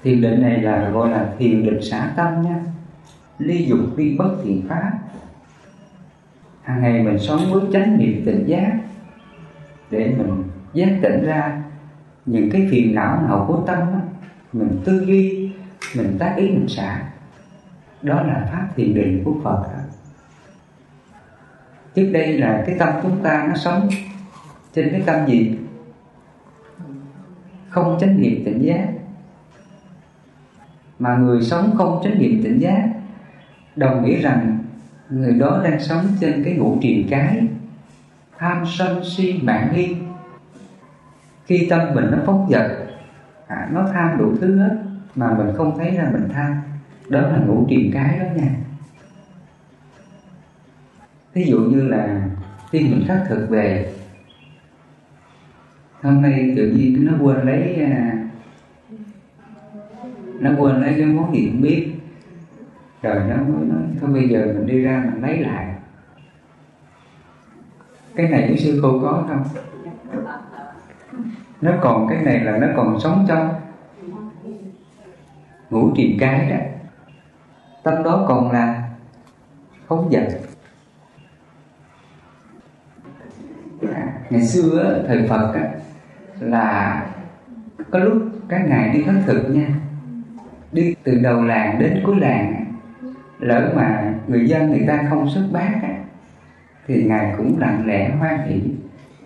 thiền 0.03 0.21
định 0.21 0.41
này 0.41 0.61
là 0.61 0.89
gọi 0.89 1.09
là 1.09 1.33
thiền 1.37 1.65
định 1.65 1.81
xả 1.81 2.13
tâm 2.15 2.41
nha. 2.41 2.59
Ly 3.39 3.65
dục 3.65 3.79
ly 3.95 4.17
bất 4.17 4.35
thiện 4.43 4.67
pháp. 4.69 4.91
Hàng 6.63 6.81
ngày 6.81 7.03
mình 7.03 7.19
sống 7.19 7.39
với 7.51 7.61
chánh 7.73 7.97
niệm 7.97 8.23
tỉnh 8.25 8.43
giác 8.47 8.79
để 9.91 10.15
mình 10.17 10.43
giác 10.73 10.89
tỉnh 11.01 11.25
ra 11.25 11.63
những 12.25 12.49
cái 12.51 12.67
phiền 12.71 12.95
não 12.95 13.21
nào 13.21 13.45
của 13.47 13.63
tâm 13.67 13.77
đó, 13.77 13.99
mình 14.53 14.81
tư 14.85 15.05
duy 15.07 15.51
mình 15.95 16.17
tác 16.19 16.35
ý 16.37 16.49
mình 16.49 16.67
xả. 16.67 17.03
Đó 18.01 18.21
là 18.21 18.49
pháp 18.51 18.67
thiền 18.75 18.93
định 18.93 19.21
của 19.25 19.35
phật 19.43 19.63
đó. 19.63 19.79
trước 21.95 22.09
đây 22.13 22.37
là 22.37 22.63
cái 22.67 22.75
tâm 22.79 22.89
chúng 23.03 23.23
ta 23.23 23.45
nó 23.49 23.55
sống 23.55 23.89
trên 24.73 24.89
cái 24.91 25.01
tâm 25.05 25.27
gì? 25.27 25.57
Không 27.69 27.97
chánh 28.01 28.21
niệm 28.21 28.41
tỉnh 28.45 28.59
giác. 28.59 28.87
Mà 30.99 31.15
người 31.15 31.41
sống 31.41 31.75
không 31.77 32.01
chánh 32.03 32.19
niệm 32.19 32.43
tỉnh 32.43 32.59
giác 32.59 32.89
đồng 33.75 34.05
nghĩa 34.05 34.21
rằng 34.21 34.59
người 35.09 35.33
đó 35.33 35.61
đang 35.63 35.79
sống 35.79 36.07
trên 36.19 36.43
cái 36.43 36.53
ngũ 36.53 36.77
triền 36.81 37.07
cái 37.09 37.47
tham 38.37 38.63
sân 38.65 39.03
si 39.03 39.39
mạng 39.43 39.69
nghi. 39.73 39.95
Khi 41.45 41.67
tâm 41.69 41.81
mình 41.93 42.05
nó 42.11 42.17
phóng 42.25 42.47
dật 42.51 42.71
à, 43.47 43.69
nó 43.71 43.87
tham 43.93 44.17
đủ 44.17 44.35
thứ 44.41 44.57
hết 44.57 44.77
mà 45.15 45.33
mình 45.37 45.55
không 45.57 45.77
thấy 45.77 45.91
ra 45.91 46.09
mình 46.13 46.29
tham. 46.33 46.61
Đó 47.09 47.21
là 47.21 47.39
ngũ 47.45 47.65
triền 47.69 47.91
cái 47.93 48.19
đó 48.19 48.25
nha. 48.35 48.49
Ví 51.33 51.45
dụ 51.45 51.59
như 51.59 51.87
là 51.87 52.29
khi 52.71 52.79
mình 52.79 53.03
khắc 53.07 53.23
thực 53.29 53.49
về 53.49 53.93
hôm 56.01 56.21
nay 56.21 56.53
tự 56.57 56.71
nhiên 56.71 57.05
nó 57.05 57.13
quên 57.21 57.45
lấy 57.45 57.75
à, 57.75 58.27
nó 60.39 60.51
quên 60.57 60.81
lấy 60.81 60.93
cái 60.97 61.05
món 61.05 61.35
gì 61.35 61.49
không 61.51 61.61
biết. 61.61 61.91
Rồi 63.01 63.15
nó 63.15 63.35
mới 63.35 63.67
nói 63.67 63.81
thôi 64.01 64.09
bây 64.13 64.29
giờ 64.29 64.45
mình 64.45 64.67
đi 64.67 64.81
ra 64.81 65.03
mình 65.05 65.21
lấy 65.23 65.39
lại 65.39 65.76
cái 68.17 68.27
này 68.27 68.45
của 68.49 68.55
sư 68.57 68.79
cô 68.83 68.99
có 69.01 69.23
không? 69.27 69.43
Nó 71.61 71.71
còn 71.81 72.07
cái 72.09 72.21
này 72.21 72.39
là 72.39 72.57
nó 72.57 72.67
còn 72.75 72.99
sống 72.99 73.25
trong 73.27 73.49
ngũ 75.69 75.91
trì 75.95 76.17
cái 76.19 76.49
đó. 76.49 76.57
Tâm 77.83 78.03
đó 78.03 78.25
còn 78.27 78.51
là 78.51 78.89
không 79.87 80.11
giận 80.11 80.23
à, 83.93 84.13
ngày 84.29 84.41
xưa 84.41 85.03
thời 85.07 85.27
phật 85.27 85.53
á, 85.53 85.69
là 86.39 87.05
có 87.91 87.99
lúc 87.99 88.17
các 88.49 88.61
ngài 88.67 88.89
đi 88.89 89.03
khất 89.03 89.15
thực 89.25 89.49
nha 89.49 89.67
đi 90.71 90.95
từ 91.03 91.15
đầu 91.15 91.43
làng 91.43 91.79
đến 91.79 92.01
cuối 92.05 92.15
làng 92.19 92.65
lỡ 93.39 93.73
mà 93.75 94.13
người 94.27 94.47
dân 94.49 94.69
người 94.69 94.85
ta 94.87 95.07
không 95.09 95.29
xuất 95.29 95.47
bát 95.51 95.71
á, 95.83 95.96
thì 96.87 97.03
ngài 97.03 97.33
cũng 97.37 97.59
lặng 97.59 97.87
lẽ 97.87 98.15
hoan 98.19 98.47
hỷ, 98.47 98.61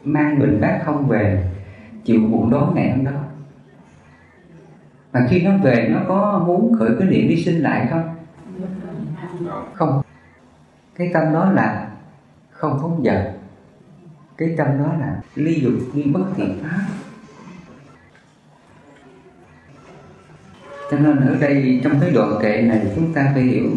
mang 0.03 0.39
bình 0.39 0.61
bát 0.61 0.81
không 0.85 1.07
về, 1.07 1.51
chịu 2.05 2.19
bụng 2.31 2.49
đói 2.49 2.73
ngày 2.75 2.91
hôm 2.91 3.05
đó. 3.05 3.11
Mà 5.13 5.27
khi 5.29 5.41
nó 5.41 5.57
về, 5.57 5.89
nó 5.91 5.99
có 6.07 6.43
muốn 6.47 6.75
khởi 6.79 6.89
cái 6.99 7.07
niệm 7.07 7.27
đi 7.27 7.43
sinh 7.43 7.63
lại 7.63 7.87
không? 7.91 8.15
Không. 9.73 10.01
Cái 10.95 11.11
tâm 11.13 11.33
đó 11.33 11.51
là 11.51 11.89
không 12.49 12.79
phóng 12.81 13.03
dật. 13.05 13.31
Cái 14.37 14.55
tâm 14.57 14.67
đó 14.67 14.93
là 14.99 15.21
ly 15.35 15.61
dục 15.61 15.73
ly 15.93 16.03
bất 16.03 16.25
thiện 16.35 16.59
pháp. 16.63 16.81
Cho 20.91 20.97
nên 20.97 21.19
ở 21.19 21.35
đây 21.41 21.81
trong 21.83 21.99
cái 22.01 22.11
đoạn 22.11 22.33
kệ 22.41 22.61
này 22.61 22.91
chúng 22.95 23.13
ta 23.13 23.31
phải 23.33 23.43
hiểu 23.43 23.69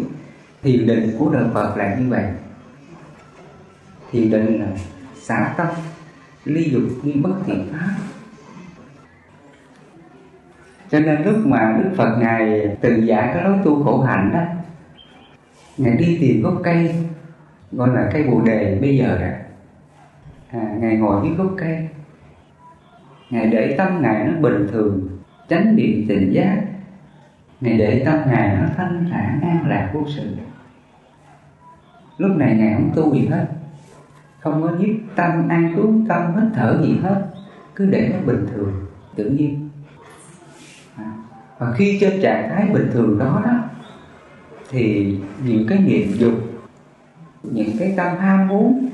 thiền 0.63 0.87
định 0.87 1.15
của 1.19 1.29
đời 1.33 1.43
Phật 1.53 1.77
là 1.77 1.95
như 1.95 2.09
vậy 2.09 2.25
thiền 4.15 4.29
định 4.29 4.59
là 4.59 4.67
xả 5.15 5.53
tâm 5.57 5.67
ly 6.45 6.69
dục 6.69 6.83
ly 7.03 7.13
bất 7.13 7.33
thiện 7.45 7.67
pháp. 7.71 7.89
Cho 10.91 10.99
nên 10.99 11.23
lúc 11.23 11.35
mà 11.45 11.79
đức 11.83 11.89
phật 11.97 12.17
ngài 12.19 12.67
từ 12.81 12.95
giả 12.95 13.31
cái 13.33 13.43
lối 13.43 13.57
tu 13.63 13.83
khổ 13.83 14.01
hạnh 14.01 14.31
đó 14.33 14.41
ngài 15.77 15.97
đi 15.97 16.17
tìm 16.21 16.41
gốc 16.41 16.61
cây 16.63 16.95
gọi 17.71 17.89
là 17.89 18.09
cây 18.13 18.23
bồ 18.23 18.41
đề 18.41 18.77
bây 18.81 18.97
giờ 18.97 19.17
đó. 19.21 19.27
À, 20.51 20.75
ngài 20.79 20.97
ngồi 20.97 21.27
dưới 21.27 21.35
gốc 21.35 21.53
cây. 21.57 21.87
Ngài 23.29 23.47
để 23.47 23.75
tâm 23.77 24.01
ngài 24.01 24.27
nó 24.27 24.39
bình 24.39 24.67
thường 24.71 25.07
tránh 25.47 25.75
niệm 25.75 26.05
tình 26.09 26.31
giác. 26.33 26.61
Ngài 27.61 27.77
để 27.77 28.03
tâm 28.05 28.19
ngài 28.27 28.57
nó 28.57 28.67
thanh 28.77 29.09
thản 29.11 29.41
an 29.41 29.67
lạc 29.67 29.91
vô 29.93 30.01
sự. 30.15 30.35
Lúc 32.17 32.37
này 32.37 32.55
ngài 32.55 32.73
không 32.73 32.91
tu 32.95 33.13
gì 33.13 33.27
hết 33.27 33.47
không 34.45 34.63
có 34.63 34.69
nhiếp 34.69 34.95
tâm 35.15 35.49
an 35.49 35.73
trú 35.75 35.93
tâm 36.07 36.35
hít 36.35 36.43
thở 36.55 36.81
gì 36.83 36.97
hết. 37.03 37.25
Cứ 37.75 37.85
để 37.85 38.11
nó 38.13 38.19
bình 38.25 38.47
thường 38.53 38.85
tự 39.15 39.29
nhiên. 39.29 39.69
À, 40.95 41.11
và 41.57 41.73
khi 41.77 41.97
trên 42.01 42.21
trạng 42.21 42.49
thái 42.49 42.67
bình 42.73 42.89
thường 42.93 43.19
đó 43.19 43.41
đó 43.45 43.59
thì 44.69 45.17
những 45.45 45.65
cái 45.69 45.79
niệm 45.79 46.11
dục 46.17 46.33
những 47.43 47.69
cái 47.79 47.93
tâm 47.97 48.17
ham 48.17 48.47
muốn 48.47 48.89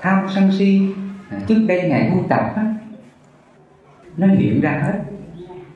tham 0.00 0.26
sân 0.34 0.50
si 0.58 0.94
à, 1.30 1.38
trước 1.46 1.64
đây 1.68 1.88
ngày 1.88 2.10
tu 2.12 2.24
tập 2.28 2.52
á 2.56 2.74
nó 4.16 4.26
hiện 4.26 4.60
ra 4.60 4.80
hết 4.84 5.00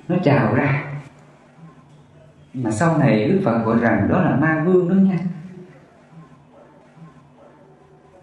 nó 0.08 0.16
trào 0.24 0.54
ra. 0.54 0.84
Mà 2.54 2.70
sau 2.70 2.98
này 2.98 3.28
đức 3.28 3.40
phật 3.44 3.64
gọi 3.64 3.78
rằng 3.80 4.08
đó 4.08 4.22
là 4.22 4.36
ma 4.36 4.62
vương 4.66 4.88
đó 4.88 4.94
nha 4.94 5.18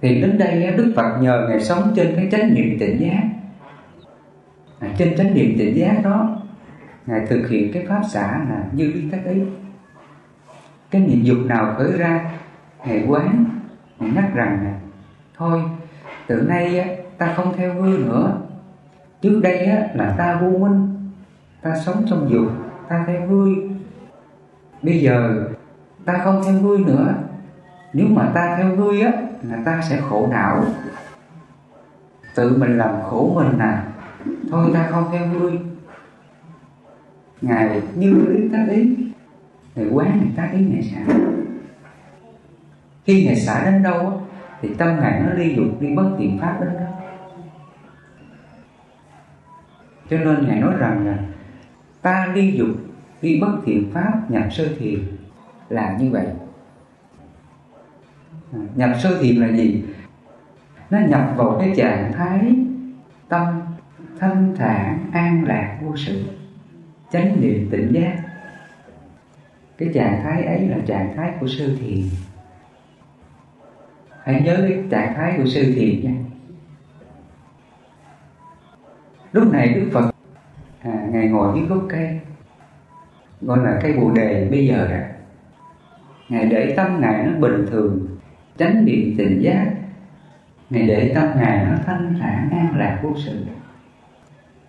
thì 0.04 0.22
đến 0.22 0.38
đây 0.38 0.74
đức 0.78 0.94
phật 0.96 1.18
nhờ 1.22 1.46
ngài 1.50 1.62
sống 1.62 1.94
trên 1.96 2.14
cái 2.16 2.28
chánh 2.32 2.54
niệm 2.54 2.78
tỉnh 2.80 3.00
giác. 3.00 3.24
À, 4.80 4.88
trên 4.98 5.16
chánh 5.18 5.34
niệm 5.34 5.56
tỉnh 5.58 5.78
giác 5.78 6.02
đó 6.04 6.42
ngài 7.06 7.26
thực 7.30 7.48
hiện 7.50 7.74
cái 7.74 7.86
pháp 7.90 8.02
xã 8.10 8.46
là 8.50 8.64
như 8.72 8.92
lý 8.92 9.10
tác 9.12 9.26
ấy. 9.26 9.48
Cái 10.92 11.02
niệm 11.02 11.24
dục 11.24 11.38
nào 11.46 11.76
khởi 11.78 11.92
ra 11.92 12.32
ngài 12.86 13.06
quán 13.08 13.46
ngài 14.00 14.10
nhắc 14.10 14.26
rằng 14.34 14.64
này 14.64 14.74
thôi 15.38 15.62
từ 16.28 16.36
nay 16.36 16.98
ta 17.18 17.34
không 17.36 17.54
theo 17.58 17.74
hư 17.74 17.98
nữa. 17.98 18.42
Trước 19.22 19.40
đây 19.44 19.68
là 19.94 20.16
ta 20.18 20.40
vô 20.42 20.58
minh 20.58 20.96
ta 21.62 21.76
sống 21.86 22.06
trong 22.10 22.30
dục 22.30 22.52
ta 22.90 23.04
theo 23.08 23.28
vui 23.28 23.56
bây 24.82 25.00
giờ 25.00 25.46
ta 26.06 26.22
không 26.24 26.42
theo 26.46 26.54
vui 26.54 26.78
nữa. 26.78 27.14
Nếu 27.94 28.08
mà 28.10 28.32
ta 28.36 28.56
theo 28.58 28.76
vui 28.76 29.02
á 29.02 29.12
là 29.44 29.58
ta 29.66 29.82
sẽ 29.82 30.02
khổ 30.02 30.28
não. 30.32 30.66
Tự 32.36 32.58
mình 32.58 32.78
làm 32.78 33.02
khổ 33.02 33.32
mình 33.36 33.58
à 33.60 33.86
thôi 34.52 34.72
ta 34.74 34.88
không 34.92 35.10
theo 35.12 35.28
ngươi. 35.28 35.60
Ngài 37.42 37.82
như 37.96 38.26
ý 38.38 38.50
tác 38.54 38.66
ý. 38.70 38.96
Ngài 39.76 39.88
quán 39.92 40.20
Ngài 40.20 40.34
tác 40.36 40.50
ý 40.54 40.66
Ngài 40.66 40.84
xả. 40.84 41.14
Khi 43.06 43.26
Ngài 43.26 43.36
xả 43.36 43.66
đến 43.66 43.84
đâu 43.84 44.22
Thì 44.62 44.70
tâm 44.78 45.00
Ngài 45.00 45.20
nó 45.20 45.34
ly 45.34 45.56
dục 45.56 45.82
đi 45.82 45.96
bất 45.96 46.10
thiện 46.18 46.40
pháp 46.42 46.58
đến 46.62 46.74
đó. 46.74 46.86
Cho 50.10 50.18
nên 50.18 50.48
Ngài 50.48 50.60
nói 50.60 50.74
rằng 50.80 51.08
là 51.08 51.18
Ta 52.02 52.32
ly 52.34 52.52
dục 52.52 52.70
đi 53.22 53.40
bất 53.42 53.58
thiện 53.66 53.92
pháp, 53.94 54.32
nhập 54.32 54.44
sơ 54.52 54.68
thiền 54.80 55.00
Là 55.70 55.98
như 56.00 56.12
vậy. 56.12 56.26
Nhập 58.76 58.90
sơ 59.00 59.22
thiền 59.22 59.36
là 59.36 59.58
gì? 59.58 59.84
Nó 60.90 61.00
nhập 61.00 61.34
vào 61.36 61.58
cái 61.60 61.74
trạng 61.78 62.12
thái 62.14 62.56
tâm 63.30 63.62
thanh 64.20 64.56
thản 64.58 65.10
an 65.14 65.44
lạc 65.48 65.80
vô 65.84 65.96
sự. 65.98 66.24
Chánh 67.12 67.42
niệm 67.42 67.68
tỉnh 67.72 67.92
giác. 67.94 68.16
Cái 69.78 69.90
trạng 69.94 70.22
thái 70.24 70.44
ấy 70.44 70.68
là 70.68 70.78
trạng 70.86 71.14
thái 71.16 71.32
của 71.40 71.48
sơ 71.48 71.66
thiền. 71.80 72.02
Hãy 74.24 74.42
nhớ 74.46 74.56
cái 74.70 74.84
trạng 74.90 75.14
thái 75.16 75.34
của 75.38 75.46
sơ 75.46 75.62
thiền 75.76 76.04
nha. 76.04 76.16
Lúc 79.32 79.54
này 79.54 79.74
đức 79.74 79.90
phật 79.94 80.12
à, 80.82 81.08
ngài 81.12 81.28
ngồi 81.28 81.60
dưới 81.60 81.68
gốc 81.68 81.86
cây 81.90 82.20
gọi 83.42 83.60
là 83.60 83.80
cây 83.84 83.94
bồ 83.94 84.12
đề. 84.12 84.48
Bây 84.52 84.68
giờ 84.68 84.88
đó 84.88 84.98
ngài 86.30 86.46
để 86.46 86.74
tâm 86.78 87.02
ngài 87.02 87.24
nó 87.24 87.40
bình 87.40 87.66
thường 87.72 88.13
chánh 88.58 88.86
niệm 88.86 89.16
tỉnh 89.18 89.42
giác. 89.42 89.72
Ngài 90.70 90.88
để 90.88 91.12
tâm 91.16 91.28
ngài 91.36 91.66
nó 91.66 91.78
thanh 91.86 92.18
thản, 92.20 92.50
an 92.50 92.78
lạc 92.78 93.00
vô 93.04 93.10
sự. 93.26 93.46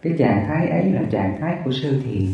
Cái 0.03 0.13
trạng 0.19 0.45
thái 0.49 0.69
ấy 0.69 0.93
là 0.93 1.01
trạng 1.11 1.41
thái 1.41 1.57
của 1.65 1.73
sơ 1.73 1.93
thiền. 2.05 2.27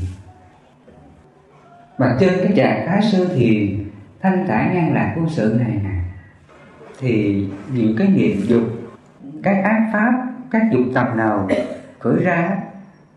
Và 1.98 2.16
trên 2.20 2.32
cái 2.42 2.52
trạng 2.56 2.86
thái 2.86 3.02
sơ 3.12 3.34
thiền, 3.34 3.84
thanh 4.20 4.44
thản, 4.48 4.76
an 4.76 4.94
lạc 4.94 5.14
vô 5.16 5.28
sự 5.28 5.56
này 5.64 5.76
nè, 5.84 5.90
thì 7.00 7.44
những 7.74 7.96
cái 7.98 8.08
nghiệp 8.08 8.36
dục 8.48 8.62
các 9.42 9.64
ác 9.64 9.90
pháp, 9.92 10.12
các 10.50 10.62
dục 10.72 10.82
tập 10.94 11.08
nào 11.16 11.48
khởi 11.98 12.24
ra, 12.24 12.58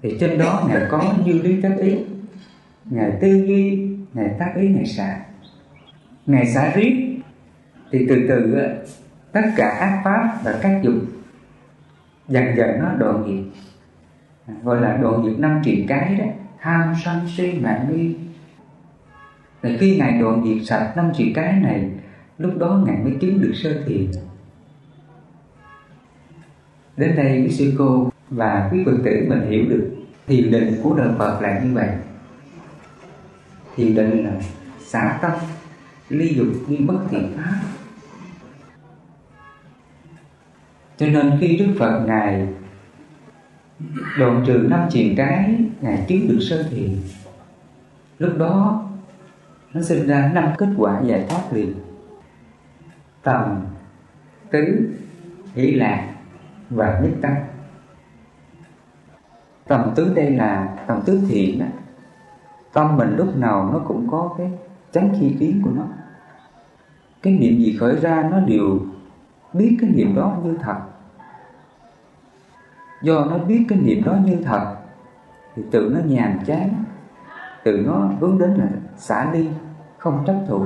thì 0.01 0.17
trên 0.19 0.37
đó 0.37 0.67
ngài 0.69 0.81
có 0.89 1.13
như 1.25 1.41
lý 1.41 1.61
tác 1.61 1.77
ý. 1.81 1.97
Ngài 2.85 3.11
tư 3.21 3.45
duy, 3.47 3.87
ngài 4.13 4.29
tác 4.39 4.53
ý, 4.55 4.67
ngài 4.67 4.85
xả. 4.85 5.19
Ngài 6.25 6.45
xả 6.45 6.71
riết 6.75 7.12
thì 7.93 8.05
từ 8.09 8.25
từ 8.27 8.57
tất 9.31 9.41
cả 9.55 9.69
ác 9.69 10.01
pháp 10.03 10.39
và 10.43 10.59
các 10.61 10.79
dục 10.83 10.93
dần 12.27 12.45
dần 12.57 12.69
nó 12.79 12.93
đoạn 12.97 13.23
diệt. 13.27 13.63
Gọi 14.63 14.81
là 14.81 14.97
đoạn 14.97 15.25
diệt 15.25 15.39
năm 15.39 15.61
triền 15.63 15.87
cái 15.87 16.15
đó, 16.15 16.25
tham 16.59 16.93
sân 17.05 17.15
si 17.37 17.53
mạng 17.53 17.87
nghi. 17.91 18.15
Thì 19.61 19.77
khi 19.77 19.97
ngài 19.97 20.21
đoạn 20.21 20.43
diệt 20.45 20.67
sạch 20.67 20.93
năm 20.95 21.11
triền 21.17 21.33
cái 21.33 21.53
này, 21.53 21.89
lúc 22.37 22.57
đó 22.57 22.83
ngài 22.85 22.97
mới 23.03 23.13
chứng 23.21 23.41
được 23.41 23.53
sơ 23.55 23.83
thiền. 23.85 24.11
Đến 26.97 27.15
đây 27.15 27.41
quý 27.41 27.51
sư 27.51 27.73
cô 27.77 28.09
và 28.29 28.69
quý 28.71 28.83
phật 28.85 28.97
tử 29.05 29.25
mình 29.29 29.49
hiểu 29.49 29.65
được 29.69 29.95
thiền 30.27 30.51
định 30.51 30.79
của 30.83 30.97
đời 30.97 31.09
Phật 31.17 31.41
là 31.41 31.59
như 31.59 31.73
vậy. 31.73 31.89
Thiền 33.75 33.95
định 33.95 34.25
là 34.25 34.31
xả 34.85 35.19
tâm, 35.21 35.31
ly 36.09 36.33
dục 36.35 36.47
ly 36.67 36.77
bất 36.77 36.99
thiện 37.09 37.33
pháp. 37.37 37.72
Cho 40.97 41.07
nên 41.07 41.37
khi 41.41 41.57
Đức 41.57 41.75
Phật 41.79 42.03
Ngài 42.05 42.47
đoạn 44.19 44.43
trừ 44.47 44.67
năm 44.69 44.79
triền 44.89 45.15
cái 45.15 45.55
Ngài 45.81 46.05
chứng 46.07 46.27
được 46.27 46.39
sơ 46.41 46.63
thiền 46.63 46.97
Lúc 48.19 48.37
đó 48.37 48.83
nó 49.73 49.81
sinh 49.81 50.07
ra 50.07 50.31
năm 50.33 50.49
kết 50.57 50.69
quả 50.77 51.01
giải 51.05 51.25
thoát 51.29 51.53
liền. 51.53 51.73
Tầm, 53.23 53.65
tứ, 54.51 54.89
hỷ 55.53 55.71
lạc 55.71 56.13
và 56.69 56.99
nhất 57.03 57.11
tâm. 57.21 57.33
Tầm 59.67 59.91
tứ 59.95 60.13
đây 60.15 60.31
là 60.31 60.77
tầm 60.87 61.01
tứ 61.05 61.21
thiện 61.29 61.59
đó. 61.59 61.65
Tâm 62.73 62.97
mình 62.97 63.15
lúc 63.17 63.37
nào 63.37 63.69
nó 63.73 63.79
cũng 63.79 64.07
có 64.11 64.35
cái 64.37 64.51
chánh 64.91 65.15
chi 65.19 65.35
kiến 65.39 65.61
của 65.63 65.71
nó. 65.75 65.87
Cái 67.21 67.33
niệm 67.33 67.57
gì 67.57 67.77
khởi 67.79 67.95
ra 67.95 68.27
nó 68.31 68.39
đều 68.39 68.79
biết 69.53 69.77
cái 69.81 69.89
niệm 69.89 70.15
đó 70.15 70.37
như 70.43 70.57
thật. 70.61 70.77
Do 73.01 73.25
nó 73.25 73.37
biết 73.37 73.65
cái 73.69 73.79
niệm 73.81 74.03
đó 74.03 74.17
như 74.25 74.37
thật, 74.45 74.75
thì 75.55 75.63
tự 75.71 75.91
nó 75.95 75.99
nhàm 76.05 76.39
chán, 76.45 76.83
tự 77.63 77.83
nó 77.87 78.09
hướng 78.19 78.39
đến 78.39 78.49
là 78.49 78.67
xả 78.97 79.31
ly, 79.33 79.49
không 79.97 80.23
chấp 80.27 80.35
thụ. 80.47 80.65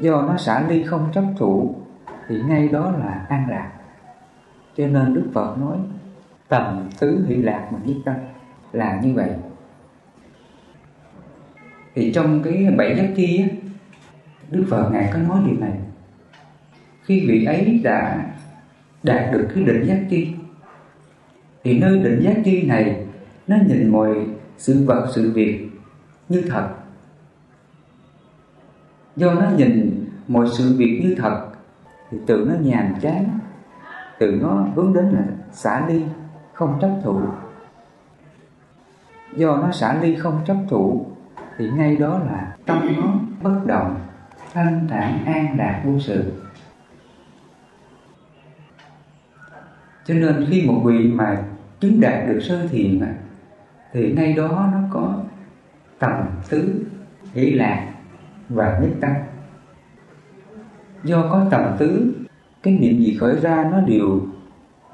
Do 0.00 0.22
nó 0.22 0.36
xả 0.36 0.64
ly, 0.68 0.82
không 0.82 1.08
chấp 1.14 1.24
thụ, 1.38 1.74
thì 2.28 2.42
ngay 2.42 2.68
đó 2.68 2.90
là 2.90 3.26
an 3.28 3.46
lạc. 3.50 3.72
Cho 4.76 4.86
nên 4.86 5.14
đức 5.14 5.30
phật 5.34 5.58
nói, 5.58 5.76
tầm 6.48 6.88
tứ 6.98 7.24
hỷ 7.28 7.34
lạc 7.34 7.68
mà 7.72 7.78
nhất 7.84 7.96
tâm. 8.04 8.14
Là 8.72 9.00
như 9.02 9.14
vậy. 9.14 9.30
Thì 11.94 12.12
trong 12.12 12.42
cái 12.42 12.74
bảy 12.78 12.96
giác 12.96 13.08
chi 13.16 13.44
đức 14.50 14.66
phật 14.70 14.90
ngài 14.92 15.10
có 15.12 15.18
nói 15.18 15.42
điều 15.46 15.60
này 15.60 15.78
khi 17.10 17.26
vị 17.26 17.44
ấy 17.44 17.80
đã 17.84 18.24
đạt 19.02 19.32
được 19.32 19.48
cái 19.54 19.64
định 19.64 19.84
giác 19.86 20.00
chi 20.10 20.34
thì 21.64 21.78
nơi 21.78 21.98
định 21.98 22.20
giác 22.22 22.36
chi 22.44 22.62
này, 22.62 23.06
nó 23.46 23.56
nhìn 23.66 23.92
mọi 23.92 24.26
sự 24.58 24.84
vật, 24.86 25.06
sự 25.14 25.32
việc 25.32 25.68
như 26.28 26.42
thật. 26.48 26.68
Do 29.16 29.34
nó 29.34 29.50
nhìn 29.56 30.06
mọi 30.28 30.46
sự 30.52 30.76
việc 30.76 31.00
như 31.04 31.14
thật, 31.18 31.46
thì 32.10 32.18
tự 32.26 32.46
nó 32.48 32.54
nhàm 32.60 32.94
chán, 33.00 33.38
tự 34.18 34.38
nó 34.42 34.66
hướng 34.74 34.92
đến 34.92 35.04
là 35.04 35.24
xả 35.52 35.86
ly, 35.88 36.02
không 36.52 36.78
chấp 36.80 36.90
thụ. 37.04 37.20
Do 39.36 39.56
nó 39.56 39.72
xả 39.72 39.98
ly, 40.02 40.14
không 40.14 40.40
chấp 40.46 40.56
thụ, 40.68 41.06
thì 41.58 41.70
ngay 41.70 41.96
đó 41.96 42.18
là 42.18 42.56
tâm 42.66 42.78
nó 42.96 43.14
bất 43.42 43.60
động, 43.66 44.00
thanh 44.52 44.88
thản, 44.88 45.24
an 45.24 45.56
lạc 45.58 45.82
vô 45.84 45.98
sự. 45.98 46.32
Cho 50.10 50.16
nên 50.16 50.46
khi 50.50 50.66
một 50.66 50.82
vị 50.84 51.12
mà 51.12 51.42
chứng 51.80 52.00
đạt 52.00 52.28
được 52.28 52.40
sơ 52.40 52.68
thiền 52.68 53.00
mà 53.00 53.14
thì 53.92 54.12
ngay 54.12 54.32
đó 54.32 54.68
nó 54.72 54.78
có 54.90 55.14
tầm 55.98 56.26
tứ 56.48 56.84
hỷ 57.32 57.50
lạc 57.50 57.92
và 58.48 58.78
nhất 58.82 58.90
tâm. 59.00 59.10
Do 61.04 61.28
có 61.30 61.46
tầm 61.50 61.76
tứ, 61.78 62.12
cái 62.62 62.78
niệm 62.80 62.98
gì 62.98 63.16
khởi 63.20 63.36
ra 63.36 63.68
nó 63.72 63.80
đều 63.80 64.20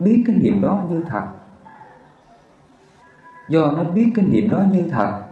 biết 0.00 0.22
cái 0.26 0.36
niệm 0.36 0.60
đó 0.60 0.84
như 0.90 1.02
thật. 1.08 1.26
Do 3.48 3.72
nó 3.76 3.84
biết 3.84 4.12
cái 4.14 4.24
niệm 4.24 4.50
đó 4.50 4.64
như 4.72 4.82
thật, 4.90 5.22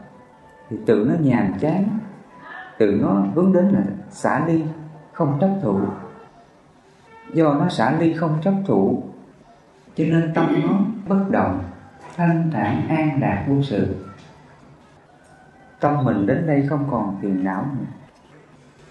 thì 0.70 0.76
tự 0.86 1.06
nó 1.08 1.14
nhàm 1.20 1.52
chán, 1.60 1.84
tự 2.78 2.98
nó 3.02 3.26
hướng 3.34 3.52
đến 3.52 3.68
là 3.68 3.82
xả 4.10 4.46
ly, 4.46 4.64
không 5.12 5.38
chấp 5.40 5.58
thụ. 5.62 5.78
Do 7.34 7.54
nó 7.54 7.68
xả 7.68 7.98
ly, 8.00 8.12
không 8.12 8.38
chấp 8.42 8.54
thụ 8.66 9.02
cho 9.96 10.04
nên 10.04 10.32
tâm 10.34 10.62
nó 10.62 10.78
bất 11.08 11.30
động, 11.30 11.64
thanh 12.16 12.50
thản, 12.52 12.88
an 12.88 13.20
lạc 13.20 13.44
vô 13.48 13.62
sự. 13.62 13.96
Tâm 15.80 16.04
mình 16.04 16.26
đến 16.26 16.46
đây 16.46 16.66
không 16.68 16.88
còn 16.90 17.18
phiền 17.22 17.44
não 17.44 17.66
nữa. 17.78 17.86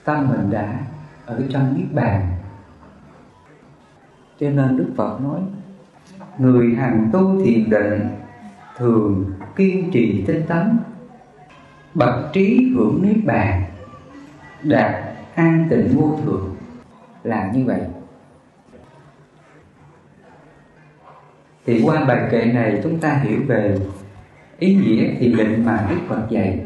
Tâm 0.04 0.30
mình 0.30 0.52
đã 0.52 0.80
ở 1.26 1.42
trong 1.50 1.78
niết 1.78 1.94
bàn. 1.94 2.28
Cho 4.40 4.50
nên 4.50 4.78
đức 4.78 4.94
phật 4.98 5.22
nói, 5.22 5.40
người 6.38 6.76
hành 6.76 7.10
tu 7.14 7.42
thiền 7.46 7.70
định, 7.70 8.10
thường 8.78 9.32
kiên 9.56 9.92
trì 9.92 10.24
tinh 10.28 10.46
tấn, 10.48 10.78
bậc 11.94 12.34
trí 12.34 12.74
hưởng 12.76 13.02
niết 13.02 13.26
bàn, 13.26 13.64
đạt 14.64 14.96
an 15.36 15.68
tịnh 15.70 15.98
vô 15.98 16.20
thường. 16.26 16.56
Là 17.24 17.52
như 17.54 17.66
vậy. 17.66 17.82
Thì 21.66 21.82
qua 21.86 22.06
bài 22.06 22.28
kệ 22.32 22.46
này 22.46 22.80
chúng 22.84 23.00
ta 23.00 23.14
hiểu 23.14 23.40
về 23.48 23.78
ý 24.60 24.76
nghĩa 24.76 25.16
thiền 25.20 25.38
định 25.38 25.66
mà 25.66 25.88
Đức 25.90 25.98
Phật 26.08 26.28
dạy. 26.30 26.60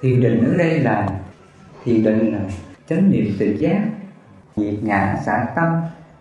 Thiền 0.00 0.20
định 0.20 0.44
ở 0.44 0.56
đây 0.58 0.80
là 0.80 1.08
thiền 1.84 2.02
định 2.02 2.32
là 2.32 2.40
chánh 2.88 3.10
niệm 3.10 3.26
tự 3.38 3.56
giác, 3.58 3.84
diệt 4.56 4.74
ngã 4.82 5.16
xả 5.26 5.46
tâm, 5.56 5.72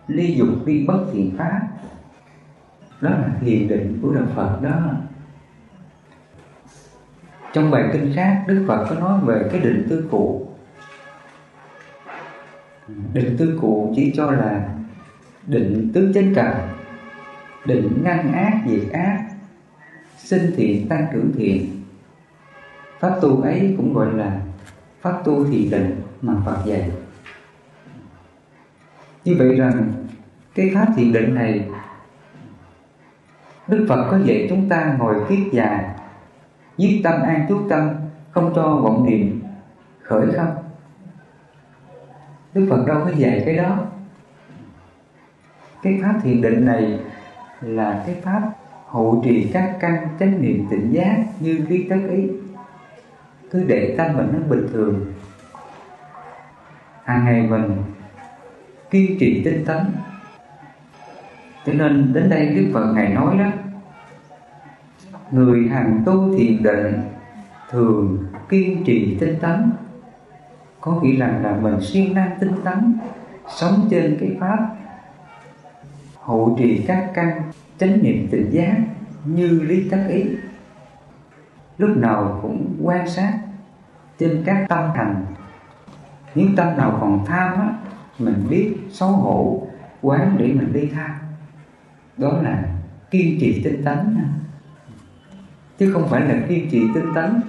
ly 0.08 0.36
dục 0.36 0.48
ly 0.66 0.86
bất 0.88 1.06
thiện 1.14 1.38
pháp. 1.38 1.60
Đó 3.02 3.10
là 3.10 3.30
thiền 3.42 3.68
định 3.68 4.00
của 4.02 4.14
đạo 4.14 4.26
Phật 4.36 4.60
đó. 4.62 4.92
Trong 7.54 7.72
bài 7.72 7.84
kinh 7.94 8.12
khác, 8.16 8.44
Đức 8.48 8.66
Phật 8.68 8.86
có 8.90 8.96
nói 8.96 9.20
về 9.26 9.50
cái 9.52 9.62
định 9.62 9.88
tư 9.90 10.08
cụ. 10.12 10.48
Định 13.14 13.36
tư 13.38 13.58
cụ 13.62 13.94
chỉ 13.96 14.14
cho 14.16 14.32
là 14.32 14.70
định 15.48 15.92
tứ 15.94 16.12
chánh 16.16 16.34
cần 16.36 16.48
định 17.66 18.04
ngăn 18.04 18.34
ác, 18.34 18.62
diệt 18.68 18.92
ác, 18.94 19.30
sinh 20.18 20.54
thiện 20.56 20.90
tăng 20.90 21.06
trưởng 21.14 21.32
thiện 21.38 21.84
pháp 23.00 23.20
tu 23.22 23.42
ấy 23.42 23.76
cũng 23.78 23.94
gọi 23.94 24.14
là 24.14 24.42
pháp 25.02 25.22
tu 25.26 25.46
thiền 25.46 25.70
định 25.70 26.02
mà 26.22 26.34
Phật 26.46 26.66
dạy. 26.66 26.92
Như 29.26 29.36
vậy 29.40 29.56
rằng, 29.56 29.94
cái 30.56 30.72
pháp 30.74 30.88
thiền 30.96 31.14
định 31.14 31.36
này, 31.36 31.70
Đức 33.68 33.86
Phật 33.90 34.08
có 34.12 34.20
dạy 34.26 34.48
chúng 34.50 34.70
ta 34.70 34.96
ngồi 35.00 35.16
kiết 35.30 35.40
già, 35.52 35.96
giết 36.78 37.02
tâm 37.04 37.22
an 37.22 37.46
trú 37.50 37.70
tâm, 37.70 37.90
Không 38.32 38.54
cho 38.56 38.76
vọng 38.76 39.06
niệm, 39.10 39.42
khởi 40.02 40.28
không 40.38 40.56
Đức 42.54 42.68
Phật 42.70 42.86
đâu 42.88 43.02
có 43.06 43.12
dạy 43.18 43.44
cái 43.46 43.56
đó. 43.56 43.78
Cái 45.84 46.00
pháp 46.02 46.20
thiền 46.24 46.42
định 46.42 46.66
này 46.66 47.00
là 47.62 48.04
cái 48.06 48.16
pháp 48.24 48.52
hộ 48.86 49.22
trì 49.26 49.50
các 49.54 49.78
căn 49.80 50.08
chánh 50.20 50.42
niệm 50.42 50.66
tỉnh 50.70 50.92
giác 50.92 51.24
Như 51.40 51.66
lý 51.70 51.84
tất 51.90 52.00
ý. 52.12 52.28
Cứ 53.52 53.64
để 53.64 53.96
tâm 53.98 54.18
mình 54.18 54.28
nó 54.34 54.40
bình 54.50 54.68
thường. 54.74 55.14
Hàng 57.04 57.26
ngày 57.26 57.48
mình 57.50 57.78
kiên 58.90 59.20
trì 59.20 59.42
tinh 59.46 59.66
tấn. 59.66 59.78
Cho 61.66 61.74
nên 61.74 62.14
đến 62.14 62.30
đây 62.30 62.50
đức 62.50 62.72
phật 62.74 62.94
ngài 62.94 63.10
nói 63.10 63.38
đó, 63.38 63.46
người 65.32 65.68
hàng 65.68 66.02
tu 66.06 66.38
thiền 66.38 66.64
định 66.64 67.02
thường 67.70 68.26
kiên 68.50 68.84
trì 68.86 69.18
tinh 69.20 69.36
tấn. 69.42 69.72
Có 70.82 71.02
nghĩa 71.02 71.16
rằng 71.16 71.44
là 71.44 71.58
mình 71.62 71.82
siêng 71.82 72.14
năng 72.14 72.38
tinh 72.40 72.54
tấn, 72.64 72.94
sống 73.48 73.88
trên 73.92 74.18
cái 74.20 74.38
pháp 74.40 74.76
hộ 76.30 76.56
trì 76.60 76.84
các 76.88 77.12
căn, 77.14 77.42
chánh 77.78 78.04
niệm 78.04 78.28
tỉnh 78.32 78.50
giác 78.52 78.78
như 79.26 79.48
lý 79.48 79.90
tất 79.90 80.06
ý. 80.10 80.26
Lúc 81.78 81.98
nào 81.98 82.40
cũng 82.42 82.76
quan 82.84 83.10
sát 83.10 83.40
trên 84.20 84.44
các 84.46 84.66
tâm 84.70 84.90
thành. 84.96 85.26
Nếu 86.36 86.48
tâm 86.56 86.78
nào 86.78 86.98
còn 87.02 87.26
tham 87.26 87.54
á, 87.54 87.74
mình 88.20 88.46
biết 88.50 88.76
xấu 88.90 89.10
hổ, 89.10 89.68
quán 90.02 90.36
để 90.38 90.46
mình 90.46 90.74
đi 90.74 90.90
tham. 90.96 91.12
Đó 92.18 92.32
là 92.42 92.64
kiên 93.12 93.38
trì 93.42 93.62
tinh 93.64 93.84
tấn 93.84 94.18
chứ 95.78 95.94
không 95.94 96.08
phải 96.10 96.22
là 96.22 96.36
kiên 96.48 96.70
trì 96.70 96.82
tinh 96.94 97.06
tấn. 97.16 97.42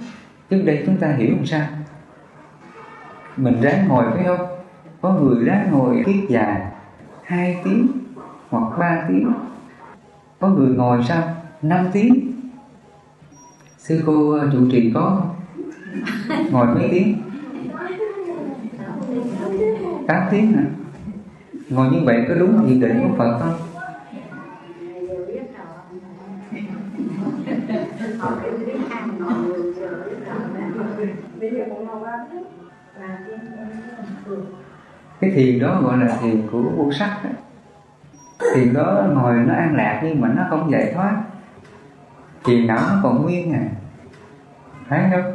Trước 0.49 0.61
đây 0.65 0.83
chúng 0.85 0.97
ta 0.97 1.07
hiểu 1.07 1.35
làm 1.35 1.45
sao? 1.45 1.67
Mình 3.37 3.61
ráng 3.61 3.87
ngồi 3.87 4.05
phải 4.13 4.23
không? 4.23 4.47
Có 5.01 5.13
người 5.13 5.45
ráng 5.45 5.71
ngồi 5.71 6.03
kiết 6.05 6.29
dài 6.29 6.61
hai 7.23 7.61
tiếng 7.63 8.00
hoặc 8.51 8.77
3 8.79 9.05
tiếng. 9.07 9.33
Có 10.39 10.47
người 10.49 10.75
ngồi 10.75 11.03
sao? 11.07 11.23
5 11.61 11.85
tiếng. 11.93 12.31
Sư 13.77 14.03
cô 14.05 14.31
ờ, 14.31 14.49
trụ 14.51 14.59
trì 14.71 14.91
có 14.93 15.21
ngồi 16.51 16.67
mấy 16.67 16.87
tiếng? 16.91 17.21
8 20.07 20.23
tiếng 20.31 20.53
hả? 20.53 20.63
Ngồi 21.69 21.89
như 21.91 21.99
vậy 22.05 22.25
có 22.27 22.35
đúng 22.35 22.67
thiền 22.67 22.79
định 22.79 22.99
của 23.01 23.15
Phật 23.17 23.39
không? 23.39 23.57
Cái 35.19 35.31
thiền 35.31 35.59
đó 35.59 35.81
gọi 35.81 35.97
là 35.97 36.17
thiền 36.21 36.47
của 36.51 36.61
vô 36.61 36.91
sắc 36.91 37.21
đó 37.23 37.29
thiền 38.55 38.73
đó 38.73 39.03
ngồi 39.13 39.33
nó 39.33 39.53
an 39.53 39.75
lạc 39.75 40.01
nhưng 40.03 40.21
mà 40.21 40.27
nó 40.35 40.43
không 40.49 40.71
giải 40.71 40.91
thoát. 40.95 41.21
Thiền 42.43 42.67
não 42.67 42.79
nó 42.89 42.99
còn 43.03 43.21
nguyên 43.21 43.53
à. 43.53 43.65
Thấy 44.89 45.01
không? 45.11 45.33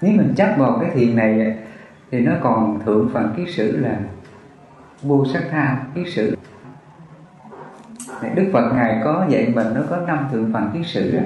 Nếu 0.00 0.12
mình 0.16 0.34
chấp 0.36 0.54
vào 0.58 0.78
cái 0.80 0.90
thiền 0.94 1.16
này 1.16 1.56
thì 2.10 2.20
nó 2.20 2.32
còn 2.42 2.80
thượng 2.84 3.10
phần 3.14 3.34
ký 3.36 3.52
sử 3.52 3.76
là 3.76 3.98
vô 5.02 5.24
sắc 5.32 5.42
tham 5.50 5.76
ký 5.94 6.10
sử 6.10 6.36
Đức 8.34 8.50
Phật 8.52 8.72
Ngài 8.74 9.00
có 9.04 9.26
dạy 9.28 9.52
mình 9.54 9.66
nó 9.74 9.80
có 9.90 9.96
năm 9.96 10.28
thượng 10.32 10.52
phần 10.52 10.70
ký 10.74 10.84
sử 10.84 11.12
đó. 11.12 11.22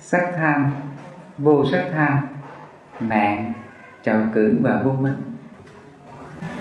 Sắc 0.00 0.32
tham, 0.36 0.70
vô 1.38 1.64
sắc 1.72 1.84
tham, 1.92 2.18
mạng, 3.00 3.52
trào 4.02 4.22
cử 4.34 4.58
và 4.62 4.82
vô 4.84 4.92
minh. 4.92 5.35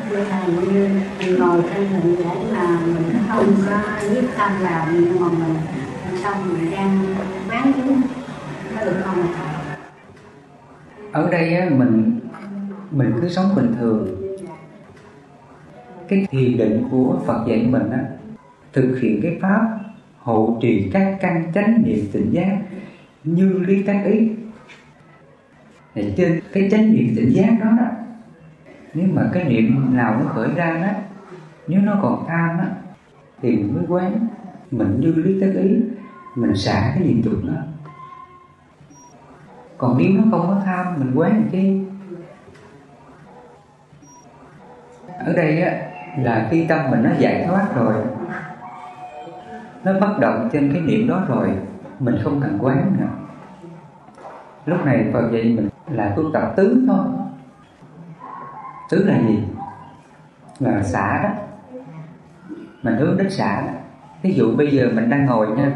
Bữa 0.09 0.29
này 0.29 0.49
như 0.49 0.89
ngồi 1.37 1.61
trên 1.73 1.87
hình 1.87 2.15
để 2.19 2.53
mà 2.53 2.79
mình 2.85 3.13
không 3.27 3.55
có 3.69 3.79
nhiếp 4.09 4.23
tâm 4.37 4.51
vào 4.61 4.87
nhưng 4.93 5.19
mà 5.19 5.27
mình 5.27 5.55
xong 6.23 6.53
mình 6.53 6.71
đang 6.71 7.15
bán 7.49 7.71
chúng 7.75 8.01
nó 8.75 8.85
được 8.85 9.01
không 9.03 9.23
ở 11.11 11.31
đây 11.31 11.55
á, 11.55 11.69
mình 11.69 12.19
mình 12.91 13.13
cứ 13.21 13.29
sống 13.29 13.55
bình 13.55 13.75
thường. 13.79 14.21
Cái 16.07 16.27
thiền 16.31 16.57
định 16.57 16.87
của 16.91 17.19
Phật 17.25 17.45
dạy 17.47 17.67
mình 17.69 17.89
á 17.91 17.99
thực 18.73 18.99
hiện 19.01 19.19
cái 19.23 19.37
pháp 19.41 19.79
hộ 20.17 20.57
trì 20.61 20.89
các 20.93 21.17
căn 21.21 21.51
chánh 21.53 21.83
niệm 21.85 22.05
tỉnh 22.11 22.31
giác 22.31 22.57
như 23.23 23.59
lý 23.67 23.83
tác 23.83 24.03
ý. 24.05 24.29
Thì 25.95 26.13
trên 26.17 26.39
cái 26.53 26.67
chánh 26.71 26.93
niệm 26.93 27.13
tỉnh 27.15 27.29
giác 27.33 27.57
đó 27.63 27.71
đó 27.77 28.04
nếu 28.95 29.07
mà 29.13 29.29
cái 29.33 29.43
niệm 29.43 29.95
nào 29.95 30.19
nó 30.19 30.25
khởi 30.33 30.49
ra 30.55 30.77
đó, 30.81 30.99
nếu 31.67 31.81
nó 31.81 31.99
còn 32.01 32.25
tham 32.27 32.57
á, 32.57 32.67
thì 33.41 33.51
mình 33.51 33.75
mới 33.75 33.83
quán, 33.87 34.27
mình 34.71 34.99
như 34.99 35.11
lý 35.11 35.41
tác 35.41 35.61
ý, 35.61 35.81
mình 36.35 36.55
xả 36.55 36.91
cái 36.95 37.03
niệm 37.03 37.23
tục 37.23 37.43
đó 37.43 37.53
còn 39.77 39.97
nếu 39.97 40.09
nó 40.13 40.23
không 40.31 40.47
có 40.47 40.61
tham, 40.65 40.99
mình 40.99 41.11
quán 41.15 41.49
cái 41.51 41.85
ở 45.19 45.33
đây 45.33 45.61
á, 45.61 45.71
là 46.17 46.47
khi 46.51 46.65
tâm 46.69 46.91
mình 46.91 47.03
nó 47.03 47.09
giải 47.19 47.45
thoát 47.47 47.67
rồi, 47.75 47.95
nó 49.83 49.99
bất 49.99 50.19
động 50.19 50.49
trên 50.53 50.73
cái 50.73 50.81
niệm 50.81 51.07
đó 51.07 51.23
rồi, 51.27 51.49
mình 51.99 52.15
không 52.23 52.41
cần 52.41 52.57
quán 52.61 52.95
nữa. 52.99 53.07
Lúc 54.65 54.85
này 54.85 55.09
Phật 55.13 55.29
dạy 55.31 55.43
mình 55.43 55.69
là 55.87 56.13
tu 56.15 56.31
tập 56.33 56.53
tứ 56.55 56.83
thôi 56.87 57.05
tứ 58.89 59.03
là 59.03 59.19
gì? 59.19 59.43
Là 60.59 60.83
xả 60.83 61.23
đó. 61.23 61.29
Mình 62.83 62.95
hướng 62.95 63.17
đến 63.17 63.29
xả 63.29 63.61
đó. 63.61 63.73
Ví 64.21 64.33
dụ 64.33 64.55
bây 64.55 64.71
giờ 64.71 64.89
mình 64.93 65.09
đang 65.09 65.25
ngồi 65.25 65.47
nha. 65.47 65.71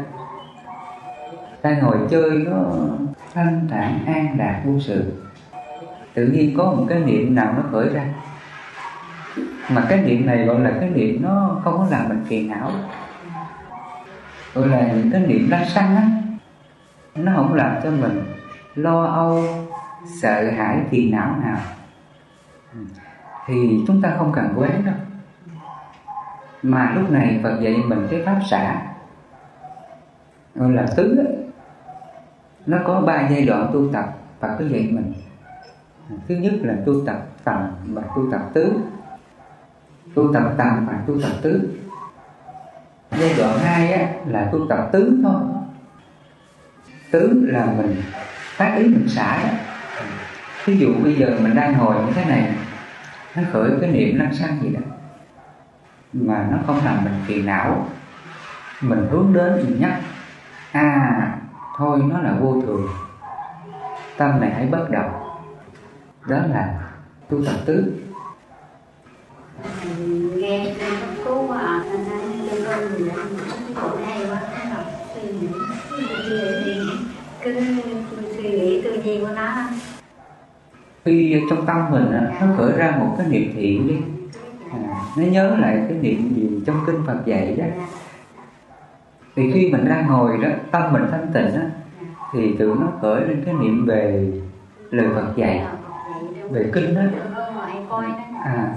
Đang 1.62 1.78
ngồi 1.78 1.98
chơi 2.10 2.30
nó 2.30 2.62
thanh 3.34 3.68
thản, 3.70 4.06
an 4.06 4.36
lạc, 4.38 4.62
vô 4.64 4.80
sự. 4.80 5.12
Tự 6.14 6.26
nhiên 6.26 6.54
có 6.56 6.64
một 6.64 6.86
cái 6.88 7.00
niệm 7.00 7.34
nào 7.34 7.54
nó 7.56 7.62
khởi 7.72 7.88
ra. 7.88 8.04
Mà 9.70 9.86
cái 9.88 10.02
niệm 10.02 10.26
này 10.26 10.44
gọi 10.44 10.60
là 10.60 10.72
cái 10.80 10.90
niệm 10.90 11.22
nó 11.22 11.60
không 11.64 11.78
có 11.78 11.86
làm 11.90 12.08
mình 12.08 12.24
phiền 12.28 12.48
não. 12.48 12.70
Gọi 14.54 14.68
là 14.68 14.92
những 14.92 15.10
cái 15.12 15.20
niệm 15.20 15.50
lăng 15.50 15.68
xăng 15.68 15.96
á. 15.96 16.10
Nó 17.14 17.32
không 17.36 17.54
làm 17.54 17.76
cho 17.82 17.90
mình 17.90 18.22
lo 18.74 19.04
âu, 19.04 19.44
sợ 20.22 20.50
hãi 20.56 20.78
phiền 20.90 21.10
não 21.10 21.36
nào 21.42 21.58
thì 23.46 23.84
chúng 23.86 24.02
ta 24.02 24.14
không 24.18 24.32
cần 24.32 24.54
quán 24.56 24.82
đâu 24.84 24.94
mà 26.62 26.92
lúc 26.96 27.10
này 27.10 27.40
Phật 27.42 27.60
dạy 27.60 27.76
mình 27.86 28.06
cái 28.10 28.22
pháp 28.26 28.40
xả. 28.50 28.82
Gọi 30.54 30.72
là 30.72 30.86
tứ 30.96 31.18
nó 32.66 32.78
có 32.86 33.00
ba 33.00 33.28
giai 33.30 33.46
đoạn 33.46 33.70
tu 33.72 33.92
tập. 33.92 34.04
Phật 34.40 34.56
cứ 34.58 34.68
dạy 34.68 34.88
mình. 34.92 35.12
Thứ 36.28 36.34
nhất 36.34 36.52
là 36.60 36.74
tu 36.86 37.06
tập 37.06 37.26
tầm 37.44 37.70
và 37.88 38.02
tu 38.16 38.30
tập 38.30 38.40
tứ. 38.52 38.72
Tu 40.14 40.32
tập 40.34 40.42
tầm 40.58 40.86
và 40.86 41.02
tu 41.06 41.20
tập 41.22 41.32
tứ. 41.42 41.68
Giai 43.10 43.34
đoạn 43.38 43.58
hai 43.58 43.92
á, 43.92 44.12
là 44.26 44.48
tu 44.52 44.66
tập 44.68 44.88
tứ 44.92 45.20
thôi. 45.22 45.40
Tứ 47.10 47.46
là 47.52 47.66
mình 47.66 47.96
phát 48.56 48.74
ý 48.78 48.84
mình 48.84 49.08
xả 49.08 49.42
đó 49.42 49.69
ví 50.64 50.76
dụ 50.78 50.94
bây 51.04 51.14
giờ 51.14 51.38
mình 51.42 51.54
đang 51.54 51.78
ngồi 51.78 51.94
như 52.06 52.12
thế 52.12 52.24
này, 52.24 52.54
nó 53.36 53.42
khởi 53.52 53.70
cái 53.80 53.90
niệm 53.90 54.18
năng 54.18 54.34
xăng 54.34 54.58
gì 54.62 54.68
đó, 54.68 54.80
mà 56.12 56.48
nó 56.50 56.58
không 56.66 56.84
làm 56.84 57.04
mình 57.04 57.14
phiền 57.26 57.46
não, 57.46 57.88
mình 58.80 59.08
hướng 59.10 59.32
đến 59.32 59.52
mình 59.56 59.80
nhắc 59.80 60.00
à 60.72 61.38
thôi 61.78 62.00
nó 62.08 62.20
là 62.20 62.32
vô 62.40 62.62
thường. 62.66 62.88
Tâm 64.16 64.40
này 64.40 64.50
hãy 64.54 64.66
bất 64.66 64.90
động. 64.90 65.10
Đó 66.28 66.38
là 66.50 66.74
tu 67.28 67.44
tập 67.44 67.54
tứ. 67.66 67.92
Nghe 70.36 70.74
trên 70.78 70.94
cứu 71.24 71.50
à 71.50 71.84
nên 71.92 72.04
trên 72.50 72.64
con 72.64 72.80
người 72.98 73.10
còn 73.74 74.04
hay 74.04 74.26
quá 74.30 74.40
suy 75.14 75.48
cứ 77.42 77.60
suy 78.36 78.50
nghĩ 78.50 78.82
tư 78.82 79.02
duy 79.04 79.20
của 79.20 79.28
nó 79.36 79.68
khi 81.04 81.42
trong 81.50 81.66
tâm 81.66 81.90
mình 81.90 82.12
nó 82.40 82.46
khởi 82.56 82.72
ra 82.72 82.96
một 82.98 83.14
cái 83.18 83.26
niệm 83.28 83.52
thiện 83.54 83.88
đi. 83.88 83.96
À, 84.72 85.00
nó 85.16 85.22
nhớ 85.22 85.56
lại 85.58 85.84
cái 85.88 85.98
niệm 85.98 86.34
gì 86.34 86.60
trong 86.66 86.76
kinh 86.86 87.02
Phật 87.06 87.16
dạy 87.24 87.56
đó. 87.58 87.64
Thì 89.36 89.50
khi 89.52 89.72
mình 89.72 89.88
đang 89.88 90.06
ngồi 90.06 90.38
đó 90.38 90.48
tâm 90.70 90.92
mình 90.92 91.02
thanh 91.10 91.26
tịnh 91.32 91.60
đó 91.60 91.62
thì 92.32 92.56
tự 92.58 92.76
nó 92.80 92.86
khởi 93.00 93.20
lên 93.20 93.42
cái 93.44 93.54
niệm 93.54 93.86
về 93.86 94.32
lời 94.90 95.08
Phật 95.14 95.36
dạy 95.36 95.66
về 96.50 96.70
kinh 96.72 96.94
đó. 96.94 97.02
À 98.44 98.74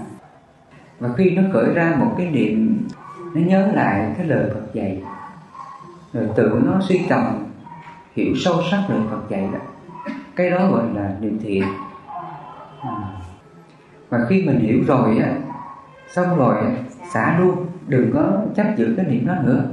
và 0.99 1.09
khi 1.17 1.29
nó 1.29 1.41
khởi 1.53 1.73
ra 1.73 1.95
một 1.99 2.13
cái 2.17 2.29
niệm 2.31 2.87
nó 3.33 3.41
nhớ 3.41 3.69
lại 3.73 4.13
cái 4.17 4.25
lời 4.27 4.49
Phật 4.53 4.73
dạy 4.73 5.01
rồi 6.13 6.27
tự 6.35 6.61
nó 6.65 6.79
suy 6.81 7.01
tầm 7.09 7.45
hiểu 8.15 8.35
sâu 8.35 8.55
sắc 8.71 8.83
lời 8.89 8.99
Phật 9.09 9.29
dạy 9.29 9.49
đó. 9.53 9.59
Cái 10.35 10.49
đó 10.49 10.69
gọi 10.71 10.83
là 10.95 11.15
niệm 11.21 11.39
thiện 11.43 11.63
và 14.13 14.25
khi 14.29 14.43
mình 14.45 14.59
hiểu 14.59 14.83
rồi 14.87 15.17
á 15.17 15.33
xong 16.07 16.37
rồi 16.37 16.55
xả 17.13 17.39
luôn 17.39 17.65
đừng 17.87 18.11
có 18.13 18.41
chấp 18.55 18.67
giữ 18.77 18.93
cái 18.97 19.05
niệm 19.05 19.27
đó 19.27 19.35
nữa. 19.43 19.63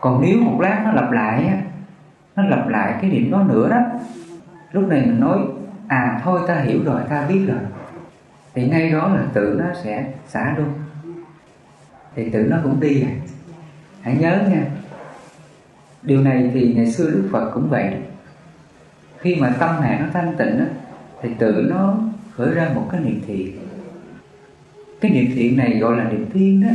Còn 0.00 0.22
nếu 0.22 0.38
một 0.38 0.60
lát 0.60 0.82
nó 0.84 0.92
lặp 0.92 1.10
lại 1.10 1.46
á 1.46 1.62
nó 2.36 2.42
lặp 2.42 2.68
lại 2.68 2.98
cái 3.00 3.10
niệm 3.10 3.30
đó 3.30 3.42
nữa 3.42 3.68
đó 3.70 3.80
lúc 4.72 4.88
này 4.88 5.00
mình 5.00 5.20
nói 5.20 5.38
à 5.88 6.20
thôi 6.24 6.40
ta 6.48 6.54
hiểu 6.54 6.80
rồi 6.84 7.00
ta 7.08 7.26
biết 7.28 7.44
rồi. 7.48 7.58
Thì 8.54 8.68
ngay 8.68 8.90
đó 8.90 9.08
là 9.08 9.22
tự 9.32 9.56
nó 9.58 9.74
sẽ 9.84 10.12
xả 10.26 10.54
luôn. 10.58 10.68
Thì 12.14 12.30
tự 12.30 12.46
nó 12.50 12.56
cũng 12.62 12.80
đi 12.80 13.02
à 13.02 13.12
hãy 14.00 14.16
nhớ 14.20 14.38
nha 14.50 14.64
điều 16.02 16.20
này 16.20 16.50
thì 16.54 16.74
ngày 16.76 16.86
xưa 16.86 17.10
đức 17.10 17.28
phật 17.32 17.50
cũng 17.54 17.68
vậy. 17.68 17.94
Khi 19.18 19.36
mà 19.40 19.54
tâm 19.58 19.80
này 19.80 19.98
nó 20.00 20.06
thanh 20.12 20.36
tịnh 20.36 20.58
đó, 20.58 20.64
thì 21.22 21.30
tự 21.38 21.66
nó 21.70 21.98
khởi 22.36 22.54
ra 22.54 22.70
một 22.74 22.88
cái 22.92 23.00
niệm 23.00 23.20
thiện. 23.26 23.58
Cái 25.00 25.10
niệm 25.10 25.30
thiện 25.34 25.56
này 25.56 25.78
gọi 25.78 25.96
là 25.96 26.04
niệm 26.04 26.26
thiên 26.32 26.62
đó. 26.62 26.68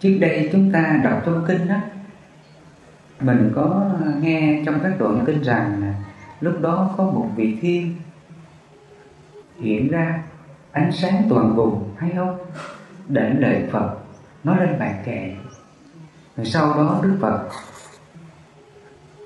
Trước 0.00 0.18
đây 0.20 0.48
chúng 0.52 0.72
ta 0.72 1.00
đọc 1.04 1.22
trong 1.26 1.44
kinh 1.48 1.68
đó, 1.68 1.76
mình 3.20 3.52
có 3.54 3.90
nghe 4.20 4.62
trong 4.66 4.80
các 4.82 4.92
đoạn 4.98 5.24
kinh 5.26 5.42
rằng 5.42 5.80
là 5.82 5.94
lúc 6.40 6.60
đó 6.60 6.94
có 6.96 7.04
một 7.04 7.28
vị 7.36 7.56
thiên 7.60 7.94
hiện 9.60 9.88
ra 9.88 10.22
ánh 10.72 10.92
sáng 10.92 11.22
toàn 11.30 11.56
vùng 11.56 11.90
hay 11.96 12.10
không? 12.16 12.38
Để 13.08 13.34
lời 13.38 13.64
Phật, 13.70 13.96
nói 14.44 14.56
lên 14.60 14.78
bài 14.78 14.94
kệ. 15.04 15.34
Rồi 16.36 16.46
sau 16.46 16.74
đó 16.74 17.00
Đức 17.02 17.18
Phật 17.20 17.48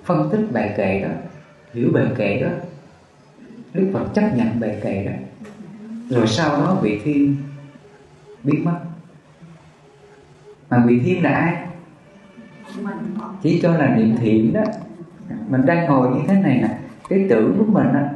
phân 0.05 0.29
tích 0.33 0.47
bài 0.53 0.75
kệ 0.77 1.01
đó, 1.01 1.09
hiểu 1.75 1.91
bài 1.93 2.07
kệ 2.17 2.41
đó 2.41 2.49
Đức 3.75 3.91
Phật 3.93 4.15
chấp 4.15 4.31
nhận 4.35 4.61
bài 4.61 4.79
kệ 4.83 5.05
đó. 5.05 5.13
Rồi 6.09 6.27
sau 6.27 6.51
đó 6.51 6.79
vị 6.83 7.01
thiên 7.05 7.37
biết 8.45 8.61
mất. 8.65 8.79
Mà 10.71 10.85
vị 10.87 11.01
thiên 11.05 11.23
là 11.23 11.31
ai? 11.31 11.67
Chỉ 13.43 13.61
cho 13.63 13.77
là 13.77 13.97
niệm 13.97 14.17
thiện 14.17 14.53
đó. 14.53 14.63
Mình 15.49 15.67
đang 15.67 15.87
ngồi 15.87 16.09
như 16.11 16.21
thế 16.27 16.35
này 16.35 16.59
nè, 16.63 16.79
cái 17.09 17.27
tưởng 17.31 17.57
của 17.59 17.65
mình 17.73 17.87
á, 17.87 18.11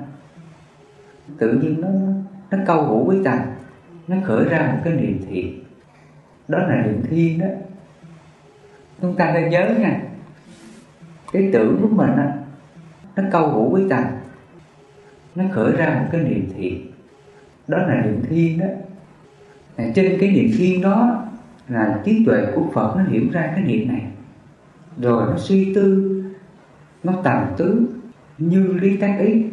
tự 1.38 1.52
nhiên 1.52 1.80
nó 1.80 1.88
nó 2.50 2.64
câu 2.66 2.84
hữu 2.84 3.04
với 3.04 3.20
tầm 3.24 3.38
nó 4.08 4.16
khởi 4.24 4.44
ra 4.44 4.72
một 4.72 4.78
cái 4.84 4.92
niệm 4.92 5.20
thiện. 5.28 5.64
Đó 6.48 6.58
là 6.58 6.82
niệm 6.86 7.02
thiên 7.10 7.38
đó. 7.38 7.46
Chúng 9.00 9.16
ta 9.16 9.32
nên 9.34 9.50
nhớ 9.50 9.74
nha, 9.78 10.00
cái 11.32 11.50
tưởng 11.52 11.78
của 11.82 11.88
mình 11.88 12.10
á, 12.16 12.32
nó 13.16 13.22
câu 13.32 13.48
hữu 13.48 13.70
với 13.70 13.86
tầm 13.90 14.04
nó 15.34 15.44
khởi 15.52 15.72
ra 15.72 15.98
một 16.00 16.08
cái 16.12 16.20
niệm 16.20 16.48
thiện. 16.56 16.86
Đó 17.68 17.78
là 17.78 18.02
niệm 18.04 18.22
thiên 18.28 18.58
đó. 18.58 18.66
Trên 19.94 20.16
cái 20.20 20.30
niệm 20.30 20.50
thiên 20.58 20.82
đó 20.82 21.24
là 21.68 22.00
trí 22.04 22.24
tuệ 22.26 22.46
của 22.54 22.64
Phật 22.74 22.94
nó 22.96 23.02
hiểu 23.04 23.22
ra 23.32 23.52
cái 23.56 23.64
niệm 23.64 23.88
này. 23.88 24.02
Rồi 24.98 25.30
nó 25.30 25.38
suy 25.38 25.74
tư, 25.74 26.22
nó 27.02 27.12
tầm 27.24 27.46
tứ 27.56 27.86
như 28.38 28.66
lý 28.66 28.96
tác 28.96 29.18
ý. 29.20 29.44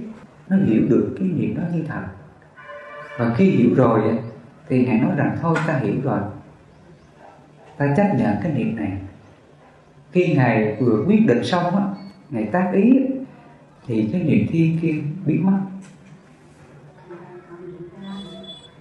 Nó 0.50 0.58
hiểu 0.58 0.82
được 0.90 1.16
cái 1.20 1.28
niệm 1.28 1.56
đó 1.58 1.64
như 1.74 1.84
thật. 1.88 2.02
Và 3.18 3.34
khi 3.38 3.46
hiểu 3.46 3.70
rồi 3.76 4.02
thì 4.70 4.86
ngài 4.86 5.00
nói 5.00 5.12
rằng, 5.18 5.38
thôi 5.42 5.58
ta 5.68 5.78
hiểu 5.78 5.96
rồi. 6.04 6.20
Ta 7.78 7.94
chấp 7.98 8.16
nhận 8.18 8.36
cái 8.44 8.52
niệm 8.54 8.76
này. 8.76 8.92
Khi 10.12 10.34
ngài 10.36 10.78
vừa 10.80 11.06
quyết 11.08 11.28
định 11.28 11.44
xong 11.44 11.76
á, 11.76 11.84
ngài 12.30 12.44
tác 12.44 12.72
ý 12.74 13.00
thì 13.90 14.10
cái 14.12 14.24
niềm 14.24 14.48
thiên 14.50 14.80
kia 14.82 14.96
biến 15.26 15.46
mất. 15.46 15.60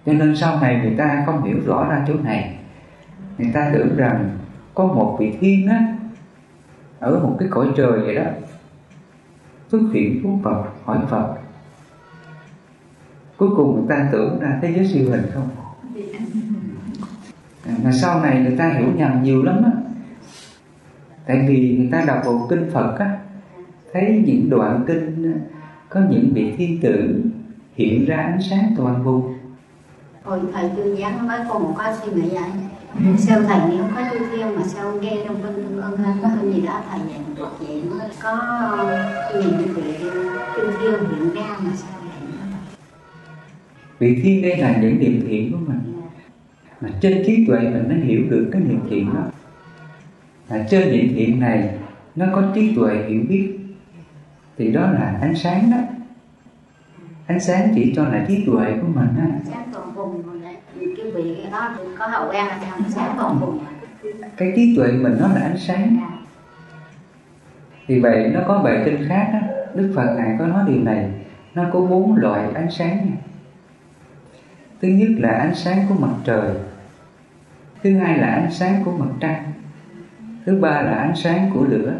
Cho 0.06 0.12
nên 0.12 0.36
sau 0.36 0.60
này 0.60 0.80
người 0.82 0.94
ta 0.98 1.22
không 1.26 1.44
hiểu 1.44 1.56
rõ 1.66 1.88
ra 1.90 2.04
chỗ 2.08 2.14
này. 2.14 2.58
Người 3.38 3.50
ta 3.54 3.70
tưởng 3.74 3.96
rằng 3.96 4.38
có 4.74 4.86
một 4.86 5.16
vị 5.20 5.32
thiên 5.40 5.66
á, 5.66 5.96
ở 6.98 7.20
một 7.20 7.36
cái 7.38 7.48
cõi 7.50 7.68
trời 7.76 8.00
vậy 8.00 8.14
đó, 8.14 8.24
xuất 9.68 9.80
hiện 9.92 10.20
xuống 10.22 10.42
Phật, 10.42 10.64
hỏi 10.84 10.98
Phật. 11.10 11.34
Cuối 13.36 13.48
cùng 13.56 13.74
người 13.74 13.86
ta 13.88 14.08
tưởng 14.12 14.40
ra 14.40 14.58
thế 14.62 14.72
giới 14.76 14.86
siêu 14.86 15.10
hình 15.10 15.26
không? 15.34 15.48
À, 17.66 17.72
mà 17.84 17.92
sau 17.92 18.22
này 18.22 18.40
người 18.40 18.56
ta 18.56 18.68
hiểu 18.68 18.88
nhầm 18.96 19.22
nhiều 19.22 19.42
lắm 19.42 19.62
á. 19.64 19.70
Tại 21.26 21.44
vì 21.48 21.76
người 21.78 21.88
ta 21.92 22.04
đọc 22.06 22.22
bộ 22.24 22.46
kinh 22.50 22.70
Phật 22.72 22.96
á 22.98 23.18
thấy 23.92 24.22
những 24.26 24.50
đoạn 24.50 24.84
kinh 24.86 25.34
có 25.88 26.00
những 26.10 26.30
vị 26.34 26.54
thiên 26.56 26.80
tử 26.80 27.22
hiện 27.74 28.04
ra 28.04 28.16
ánh 28.16 28.38
sáng 28.50 28.74
toàn 28.76 29.04
vùng 29.04 29.34
hồi 30.22 30.40
thầy 30.52 30.70
tư 30.76 30.96
giảng 31.00 31.28
mới 31.28 31.40
có 31.48 31.58
một 31.58 31.74
cái 31.78 31.94
suy 32.02 32.12
nghĩ 32.12 32.28
vậy. 32.28 32.50
Sao 33.18 33.42
thầy 33.42 33.60
nếu 33.70 33.84
có 33.94 34.02
chư 34.12 34.18
thiên 34.18 34.56
mà 34.56 34.62
sao 34.66 34.98
nghe 35.02 35.16
trong 35.24 35.36
kinh 35.42 35.76
ương 35.76 35.98
có 36.22 36.28
gì 36.42 36.60
đó 36.66 36.82
thầy 36.90 37.00
dạy 37.08 37.18
một 37.38 37.48
vậy 37.60 37.82
nó 37.90 38.04
có 38.22 38.38
nhìn 39.34 39.74
vị 39.74 39.82
chư 40.56 40.70
thiên 40.80 40.92
hiện 41.10 41.34
ra 41.34 41.56
mà 41.64 41.70
sao 41.74 41.98
vị 43.98 44.20
thiên 44.22 44.42
đây 44.42 44.56
là 44.56 44.78
những 44.82 44.98
niệm 44.98 45.24
thiện 45.28 45.52
của 45.52 45.58
mình. 45.66 45.78
Mà 46.80 46.88
trên 47.00 47.22
trí 47.26 47.46
tuệ 47.46 47.58
mình 47.60 47.84
nó 47.88 47.94
hiểu 48.04 48.20
được 48.30 48.48
cái 48.52 48.62
niệm 48.62 48.80
thiện 48.90 49.14
đó. 49.14 49.22
Mà 50.50 50.66
trên 50.70 50.92
niệm 50.92 51.12
thiện 51.14 51.40
này 51.40 51.70
nó 52.16 52.26
có 52.32 52.42
trí 52.54 52.74
tuệ 52.76 53.04
hiểu 53.08 53.22
biết 53.28 53.58
thì 54.58 54.72
đó 54.72 54.80
là 54.80 55.18
ánh 55.20 55.34
sáng 55.34 55.70
đó. 55.70 55.76
Ánh 57.26 57.40
sáng 57.40 57.72
chỉ 57.74 57.92
cho 57.96 58.04
là 58.04 58.24
trí 58.28 58.44
tuệ 58.46 58.72
của 58.80 58.88
mình 58.94 59.08
á. 59.18 59.26
Sáng 59.44 59.68
toàn 59.72 59.92
vùng 59.94 60.22
cái 60.96 61.10
vị 61.14 61.36
đó 61.52 61.70
có 61.98 62.06
hậu 62.06 62.32
gan 62.32 62.46
là 62.46 62.58
sao 62.60 62.78
sáng 62.88 63.14
toàn 63.18 63.38
vùng. 63.38 63.58
Cái 64.36 64.52
trí 64.56 64.76
tuệ 64.76 64.92
mình 64.92 65.16
nó 65.20 65.28
là 65.28 65.40
ánh 65.40 65.58
sáng. 65.58 65.96
Vì 67.86 68.00
vậy 68.00 68.30
nó 68.34 68.40
có 68.48 68.62
bài 68.62 68.82
kinh 68.84 69.08
khác 69.08 69.28
á. 69.32 69.42
Đức 69.74 69.92
phật 69.96 70.14
ngài 70.16 70.36
có 70.38 70.46
nói 70.46 70.64
điều 70.66 70.82
này. 70.82 71.10
Nó 71.54 71.64
có 71.72 71.80
bốn 71.80 72.16
loại 72.16 72.50
ánh 72.54 72.70
sáng 72.70 73.10
thứ 74.82 74.88
nhất 74.88 75.08
là 75.18 75.30
ánh 75.30 75.54
sáng 75.54 75.86
của 75.88 75.94
mặt 75.94 76.14
trời. 76.24 76.50
Thứ 77.82 77.98
hai 77.98 78.18
là 78.18 78.26
ánh 78.26 78.50
sáng 78.50 78.82
của 78.84 78.92
mặt 78.92 79.10
trăng. 79.20 79.52
Thứ 80.46 80.58
ba 80.60 80.82
là 80.82 80.92
ánh 80.92 81.16
sáng 81.16 81.50
của 81.54 81.64
lửa. 81.64 81.94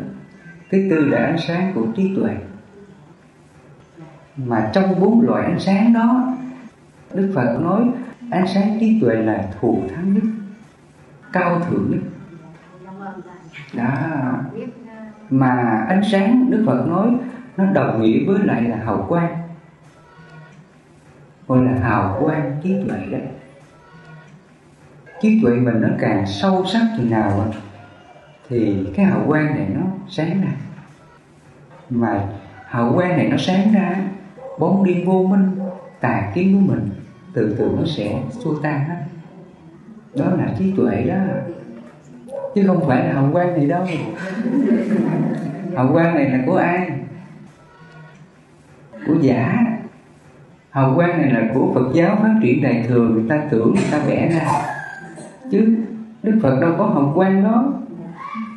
Thứ 0.71 0.89
tư 0.91 1.05
là 1.05 1.19
ánh 1.19 1.39
sáng 1.39 1.73
của 1.75 1.87
trí 1.97 2.13
tuệ 2.17 2.37
mà 4.47 4.71
trong 4.73 5.01
bốn 5.01 5.21
loại 5.21 5.45
ánh 5.45 5.61
sáng 5.61 5.93
đó, 5.93 6.37
đức 7.15 7.33
phật 7.35 7.59
nói 7.61 7.85
ánh 8.31 8.47
sáng 8.47 8.77
trí 8.81 9.01
tuệ 9.01 9.15
là 9.15 9.49
thù 9.61 9.83
thắng 9.95 10.15
nhất, 10.15 10.25
cao 11.33 11.61
thượng 11.61 11.91
nhất. 11.91 12.01
Đó. 13.75 13.91
Mà 15.31 15.85
ánh 15.89 16.03
sáng, 16.13 16.51
đức 16.51 16.63
phật 16.67 16.87
nói, 16.89 17.11
nó 17.57 17.65
đồng 17.73 18.03
nghĩa 18.03 18.27
với 18.27 18.39
lại 18.45 18.63
là 18.63 18.77
hào 18.77 19.07
quang. 19.09 19.37
Gọi 21.47 21.65
là 21.65 21.73
hào 21.83 22.19
quang 22.21 22.61
trí 22.63 22.75
tuệ 22.89 23.07
đó. 23.11 23.19
Trí 25.21 25.41
tuệ 25.43 25.53
mình 25.53 25.81
nó 25.81 25.89
càng 25.99 26.27
sâu 26.27 26.65
sắc 26.67 26.81
chừng 26.97 27.11
nào 27.11 27.53
thì 28.49 28.87
cái 28.97 29.07
hào 29.07 29.25
quang 29.27 29.47
này 29.47 29.67
nó 29.75 29.87
sáng 30.09 30.41
ra. 30.41 30.53
Mà 31.91 32.25
hào 32.67 32.93
quang 32.95 33.17
này 33.17 33.29
nó 33.29 33.37
sáng 33.37 33.73
ra 33.73 33.97
bóng 34.59 34.85
đêm 34.85 35.07
vô 35.07 35.23
minh 35.23 35.51
tà 36.01 36.33
kiến 36.35 36.55
của 36.55 36.73
mình 36.73 36.89
từ 37.33 37.55
từ 37.59 37.71
nó 37.79 37.85
sẽ 37.87 38.23
xua 38.31 38.55
tan 38.63 38.85
hết. 38.85 38.97
Đó 40.17 40.25
là 40.39 40.55
trí 40.59 40.73
tuệ 40.77 41.03
đó. 41.03 41.17
Chứ 42.55 42.65
không 42.67 42.89
phải 42.89 43.09
là 43.09 43.13
hồng 43.15 43.33
quang 43.33 43.55
này 43.55 43.67
đâu. 43.67 43.87
Hồng 45.77 45.93
quang 45.93 46.15
này 46.15 46.31
là 46.31 46.39
của 46.47 46.57
ai? 46.57 46.91
Của 49.07 49.15
giả. 49.21 49.65
Hồng 50.71 50.95
quang 50.97 51.23
này 51.23 51.31
là 51.31 51.51
của 51.55 51.73
Phật 51.75 51.95
giáo 51.95 52.19
phát 52.23 52.35
triển 52.43 52.63
đại 52.63 52.85
thừa 52.89 53.09
người 53.09 53.25
ta 53.29 53.43
tưởng, 53.51 53.75
người 53.75 53.87
ta 53.91 53.99
vẽ 53.99 54.29
ra. 54.29 54.47
Chứ 55.51 55.77
Đức 56.23 56.39
Phật 56.43 56.61
đâu 56.61 56.75
có 56.79 56.85
hồng 56.85 57.13
quang 57.15 57.45
đó. 57.45 57.73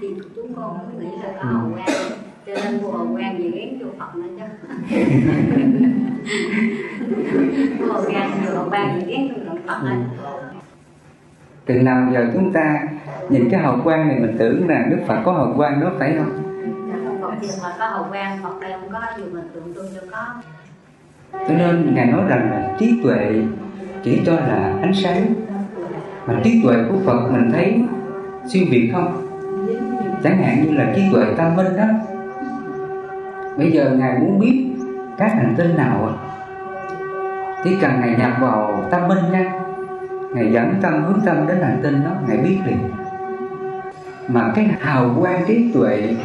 Thì 0.02 0.08
chúng 0.36 0.54
con 0.54 0.78
nghĩ 1.00 1.08
là 1.24 1.30
có 1.38 1.50
hồng 1.50 1.74
quang, 1.74 1.88
cho 2.46 2.54
nên 2.64 2.82
mua 2.82 2.92
hồng 2.92 3.14
quang 3.16 3.38
gì 3.38 3.71
từ 11.65 11.82
nào 11.82 12.08
giờ 12.13 12.27
chúng 12.34 12.54
ta 12.54 12.84
nhìn 13.30 13.49
cái 13.51 13.62
hào 13.62 13.82
quang 13.84 14.08
này 14.08 14.19
mình 14.19 14.36
tưởng 14.39 14.67
rằng 14.67 14.89
Đức 14.89 14.97
Phật 15.08 15.21
có 15.25 15.34
hào 15.34 15.54
quang 15.58 15.82
đó 15.82 15.91
phải 15.99 16.15
không? 16.17 16.51
Việc 17.41 17.47
là 17.63 17.75
có 17.80 17.88
hậu 17.88 18.06
quan 18.12 18.38
hoặc 18.41 18.54
đây 18.62 18.71
không 18.71 18.89
có 18.91 18.99
dù 19.17 19.23
mình 19.32 19.43
tượng 19.54 19.73
trưng 19.75 19.86
cho 19.95 20.01
có. 20.12 20.25
Cho 21.47 21.54
nên 21.58 21.95
ngài 21.95 22.06
nói 22.06 22.21
rằng 22.27 22.51
là 22.51 22.75
trí 22.80 22.99
tuệ 23.04 23.36
chỉ 24.04 24.21
cho 24.25 24.34
là 24.34 24.80
ánh 24.82 24.93
sáng. 24.93 25.34
Mà 26.27 26.39
trí 26.43 26.62
tuệ 26.63 26.75
của 26.89 26.95
phật 27.06 27.32
mình 27.32 27.51
thấy 27.54 27.84
siêu 28.47 28.65
việt 28.69 28.89
không? 28.93 29.27
Chẳng 30.23 30.38
hạn 30.38 30.63
như 30.63 30.71
là 30.71 30.93
trí 30.95 31.01
tuệ 31.13 31.25
tâm 31.38 31.56
minh 31.56 31.77
đó. 31.77 31.86
Bây 33.58 33.71
giờ 33.71 33.91
ngài 33.99 34.19
muốn 34.19 34.39
biết 34.39 34.67
các 35.22 35.32
hành 35.34 35.54
tinh 35.58 35.76
nào 35.78 36.10
chỉ 37.64 37.78
cần 37.82 37.92
ngài 38.00 38.16
nhập 38.20 38.32
vào 38.42 38.84
tâm 38.92 39.08
minh 39.08 39.32
nha. 39.32 39.54
Ngài 40.34 40.52
dẫn 40.52 40.74
tâm, 40.82 41.04
hướng 41.04 41.20
tâm 41.26 41.48
đến 41.48 41.58
hành 41.62 41.80
tinh 41.84 42.04
đó, 42.04 42.12
ngài 42.28 42.38
biết 42.38 42.58
liền. 42.66 42.78
Mà 44.28 44.52
cái 44.56 44.66
hào 44.80 45.16
quang 45.20 45.44
trí 45.48 45.72
tuệ 45.74 46.16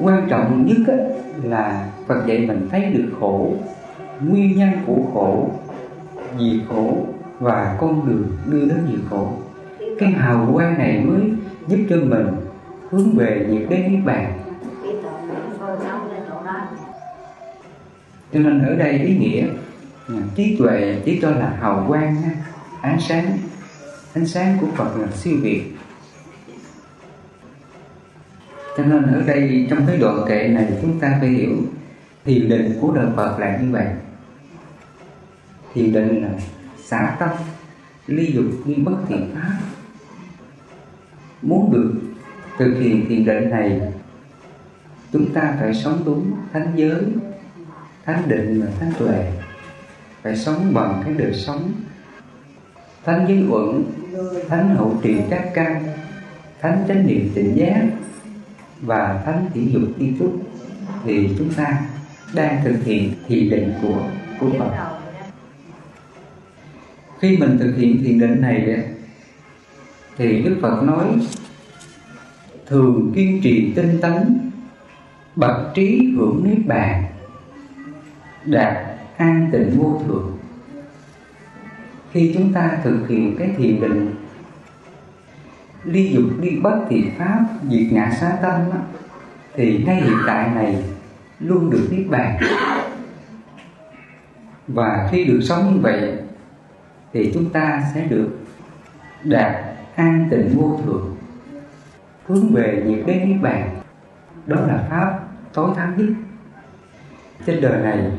quan 0.00 0.26
trọng 0.28 0.66
nhất 0.66 0.96
là 1.42 1.86
Phật 2.06 2.26
dạy 2.26 2.44
mình 2.48 2.68
thấy 2.70 2.84
được 2.84 3.08
khổ, 3.20 3.54
nguyên 4.20 4.58
nhân 4.58 4.70
của 4.86 4.98
khổ 5.14 5.50
Vì 6.38 6.60
khổ 6.68 6.96
và 7.40 7.76
con 7.80 8.08
đường 8.08 8.28
đưa 8.46 8.60
đến 8.60 8.78
diệt 8.90 9.00
khổ. 9.10 9.28
Cái 9.98 10.10
hào 10.10 10.50
quang 10.52 10.78
này 10.78 11.04
mới 11.06 11.20
giúp 11.66 11.78
cho 11.90 11.96
mình 11.96 12.26
hướng 12.90 13.16
về 13.16 13.46
nhiệt 13.50 13.62
đế 13.70 13.88
niết 13.88 14.04
bàn. 14.04 14.32
Cho 18.34 18.40
nên 18.40 18.62
ở 18.62 18.74
đây 18.74 18.98
ý 18.98 19.16
nghĩa 19.16 19.46
à, 20.08 20.14
trí 20.34 20.56
tuệ 20.56 21.00
chỉ 21.04 21.18
cho 21.22 21.30
là 21.30 21.56
hào 21.60 21.84
quang 21.88 22.22
ánh 22.80 23.00
sáng. 23.00 23.38
Ánh 24.14 24.26
sáng 24.26 24.58
của 24.60 24.66
Phật 24.76 24.96
là 24.96 25.06
siêu 25.10 25.36
việt. 25.42 25.62
Cho 28.76 28.84
nên 28.84 29.02
ở 29.02 29.22
đây 29.26 29.66
trong 29.70 29.86
cái 29.86 29.96
đoạn 29.96 30.24
kệ 30.28 30.48
này 30.48 30.68
chúng 30.82 31.00
ta 31.00 31.16
phải 31.20 31.28
hiểu, 31.28 31.56
thiền 32.24 32.48
định 32.48 32.78
của 32.80 32.92
đời 32.94 33.06
Phật 33.16 33.38
là 33.38 33.58
như 33.62 33.72
vậy. 33.72 33.86
Thiền 35.74 35.92
định 35.92 36.22
là 36.22 36.30
xả 36.84 37.16
tâm, 37.18 37.30
ly 38.06 38.32
dục 38.32 38.44
nhưng 38.64 38.84
bất 38.84 38.96
thiện 39.08 39.30
pháp. 39.34 39.58
Muốn 41.42 41.72
được 41.72 41.94
thực 42.58 42.74
hiện 42.80 43.06
thiền 43.08 43.24
định 43.24 43.50
này, 43.50 43.80
chúng 45.12 45.32
ta 45.34 45.54
phải 45.60 45.74
sống 45.74 46.02
đúng 46.04 46.32
thánh 46.52 46.72
giới 46.76 47.02
thánh 48.04 48.22
định 48.28 48.60
và 48.60 48.66
thánh 48.80 48.92
tuệ. 48.98 49.32
Phải 50.22 50.36
sống 50.36 50.74
bằng 50.74 51.02
cái 51.04 51.14
đời 51.14 51.34
sống. 51.34 51.72
Thánh 53.04 53.26
giới 53.28 53.44
uẩn, 53.50 53.84
thánh 54.48 54.76
hậu 54.76 55.00
trì 55.02 55.16
các 55.30 55.50
căn, 55.54 55.84
thánh 56.60 56.84
chánh 56.88 57.06
niệm 57.06 57.30
tỉnh 57.34 57.56
giác 57.56 57.82
và 58.80 59.22
thánh 59.24 59.46
thể 59.54 59.60
dục 59.72 59.82
tri 60.00 60.10
túc 60.18 60.42
thì 61.04 61.28
chúng 61.38 61.52
ta 61.52 61.80
đang 62.34 62.64
thực 62.64 62.84
hiện 62.84 63.12
thiền 63.26 63.50
định 63.50 63.72
của 63.82 64.08
của 64.40 64.50
Phật. 64.58 64.98
Khi 67.18 67.36
mình 67.36 67.58
thực 67.58 67.76
hiện 67.76 68.02
thiền 68.04 68.18
định 68.18 68.40
này 68.40 68.84
thì 70.16 70.42
Đức 70.42 70.56
Phật 70.62 70.82
nói, 70.82 71.04
thường 72.66 73.12
kiên 73.14 73.40
trì 73.42 73.72
tinh 73.76 73.98
tấn, 74.00 74.50
bậc 75.36 75.74
trí 75.74 76.12
hưởng 76.16 76.44
niết 76.44 76.66
bàn 76.66 77.03
đạt 78.46 78.76
an 79.16 79.48
tịnh 79.52 79.78
vô 79.78 80.02
thường. 80.06 80.38
khi 82.12 82.32
chúng 82.34 82.52
ta 82.52 82.78
thực 82.82 83.08
hiện 83.08 83.36
cái 83.38 83.54
thiền 83.56 83.80
định 83.80 84.14
ly 85.84 86.12
dục 86.14 86.24
ly 86.40 86.60
bất 86.60 86.80
thiện 86.88 87.10
pháp 87.18 87.46
diệt 87.70 87.92
ngã 87.92 88.10
xá 88.20 88.38
tâm 88.42 88.60
đó, 88.70 88.78
thì 89.54 89.84
ngay 89.86 89.96
hiện 89.96 90.18
tại 90.26 90.50
này 90.54 90.84
luôn 91.40 91.70
được 91.70 91.88
niết 91.90 92.06
bàn. 92.10 92.38
Và 94.68 95.08
khi 95.10 95.24
được 95.24 95.40
sống 95.42 95.74
như 95.74 95.80
vậy 95.80 96.12
thì 97.12 97.30
chúng 97.34 97.50
ta 97.50 97.82
sẽ 97.94 98.04
được 98.04 98.38
đạt 99.24 99.56
an 99.94 100.28
tịnh 100.30 100.58
vô 100.58 100.80
thường, 100.84 101.16
hướng 102.26 102.54
về 102.54 102.82
nhiệt 102.86 103.06
đế 103.06 103.14
niết 103.14 103.42
bàn 103.42 103.70
đó 104.46 104.56
là 104.60 104.86
pháp 104.90 105.20
tối 105.52 105.70
thắng 105.76 105.94
nhất. 105.96 106.14
Trên 107.46 107.60
đời 107.60 107.82
này 107.82 108.10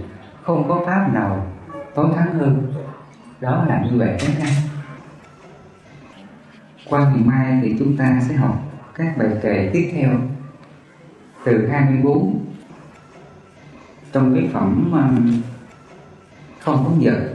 không 0.45 0.67
có 0.69 0.83
pháp 0.85 1.09
nào 1.13 1.47
tối 1.95 2.07
thắng 2.15 2.33
hơn. 2.33 2.73
Đó 3.41 3.65
là 3.69 3.81
như 3.85 3.97
vậy 3.97 4.15
các 4.19 4.33
anh 4.41 4.53
qua 6.89 6.99
ngày 6.99 7.23
mai 7.25 7.59
thì 7.61 7.75
chúng 7.79 7.97
ta 7.97 8.21
sẽ 8.29 8.35
học 8.35 8.63
các 8.95 9.17
bài 9.17 9.29
kệ 9.41 9.69
tiếp 9.73 9.91
theo 9.93 10.09
từ 11.45 11.67
24 11.67 12.45
trong 14.11 14.35
cái 14.35 14.49
phẩm 14.53 14.91
um, 14.91 15.41
không 16.59 16.85
có 16.85 16.91
giờ 16.99 17.34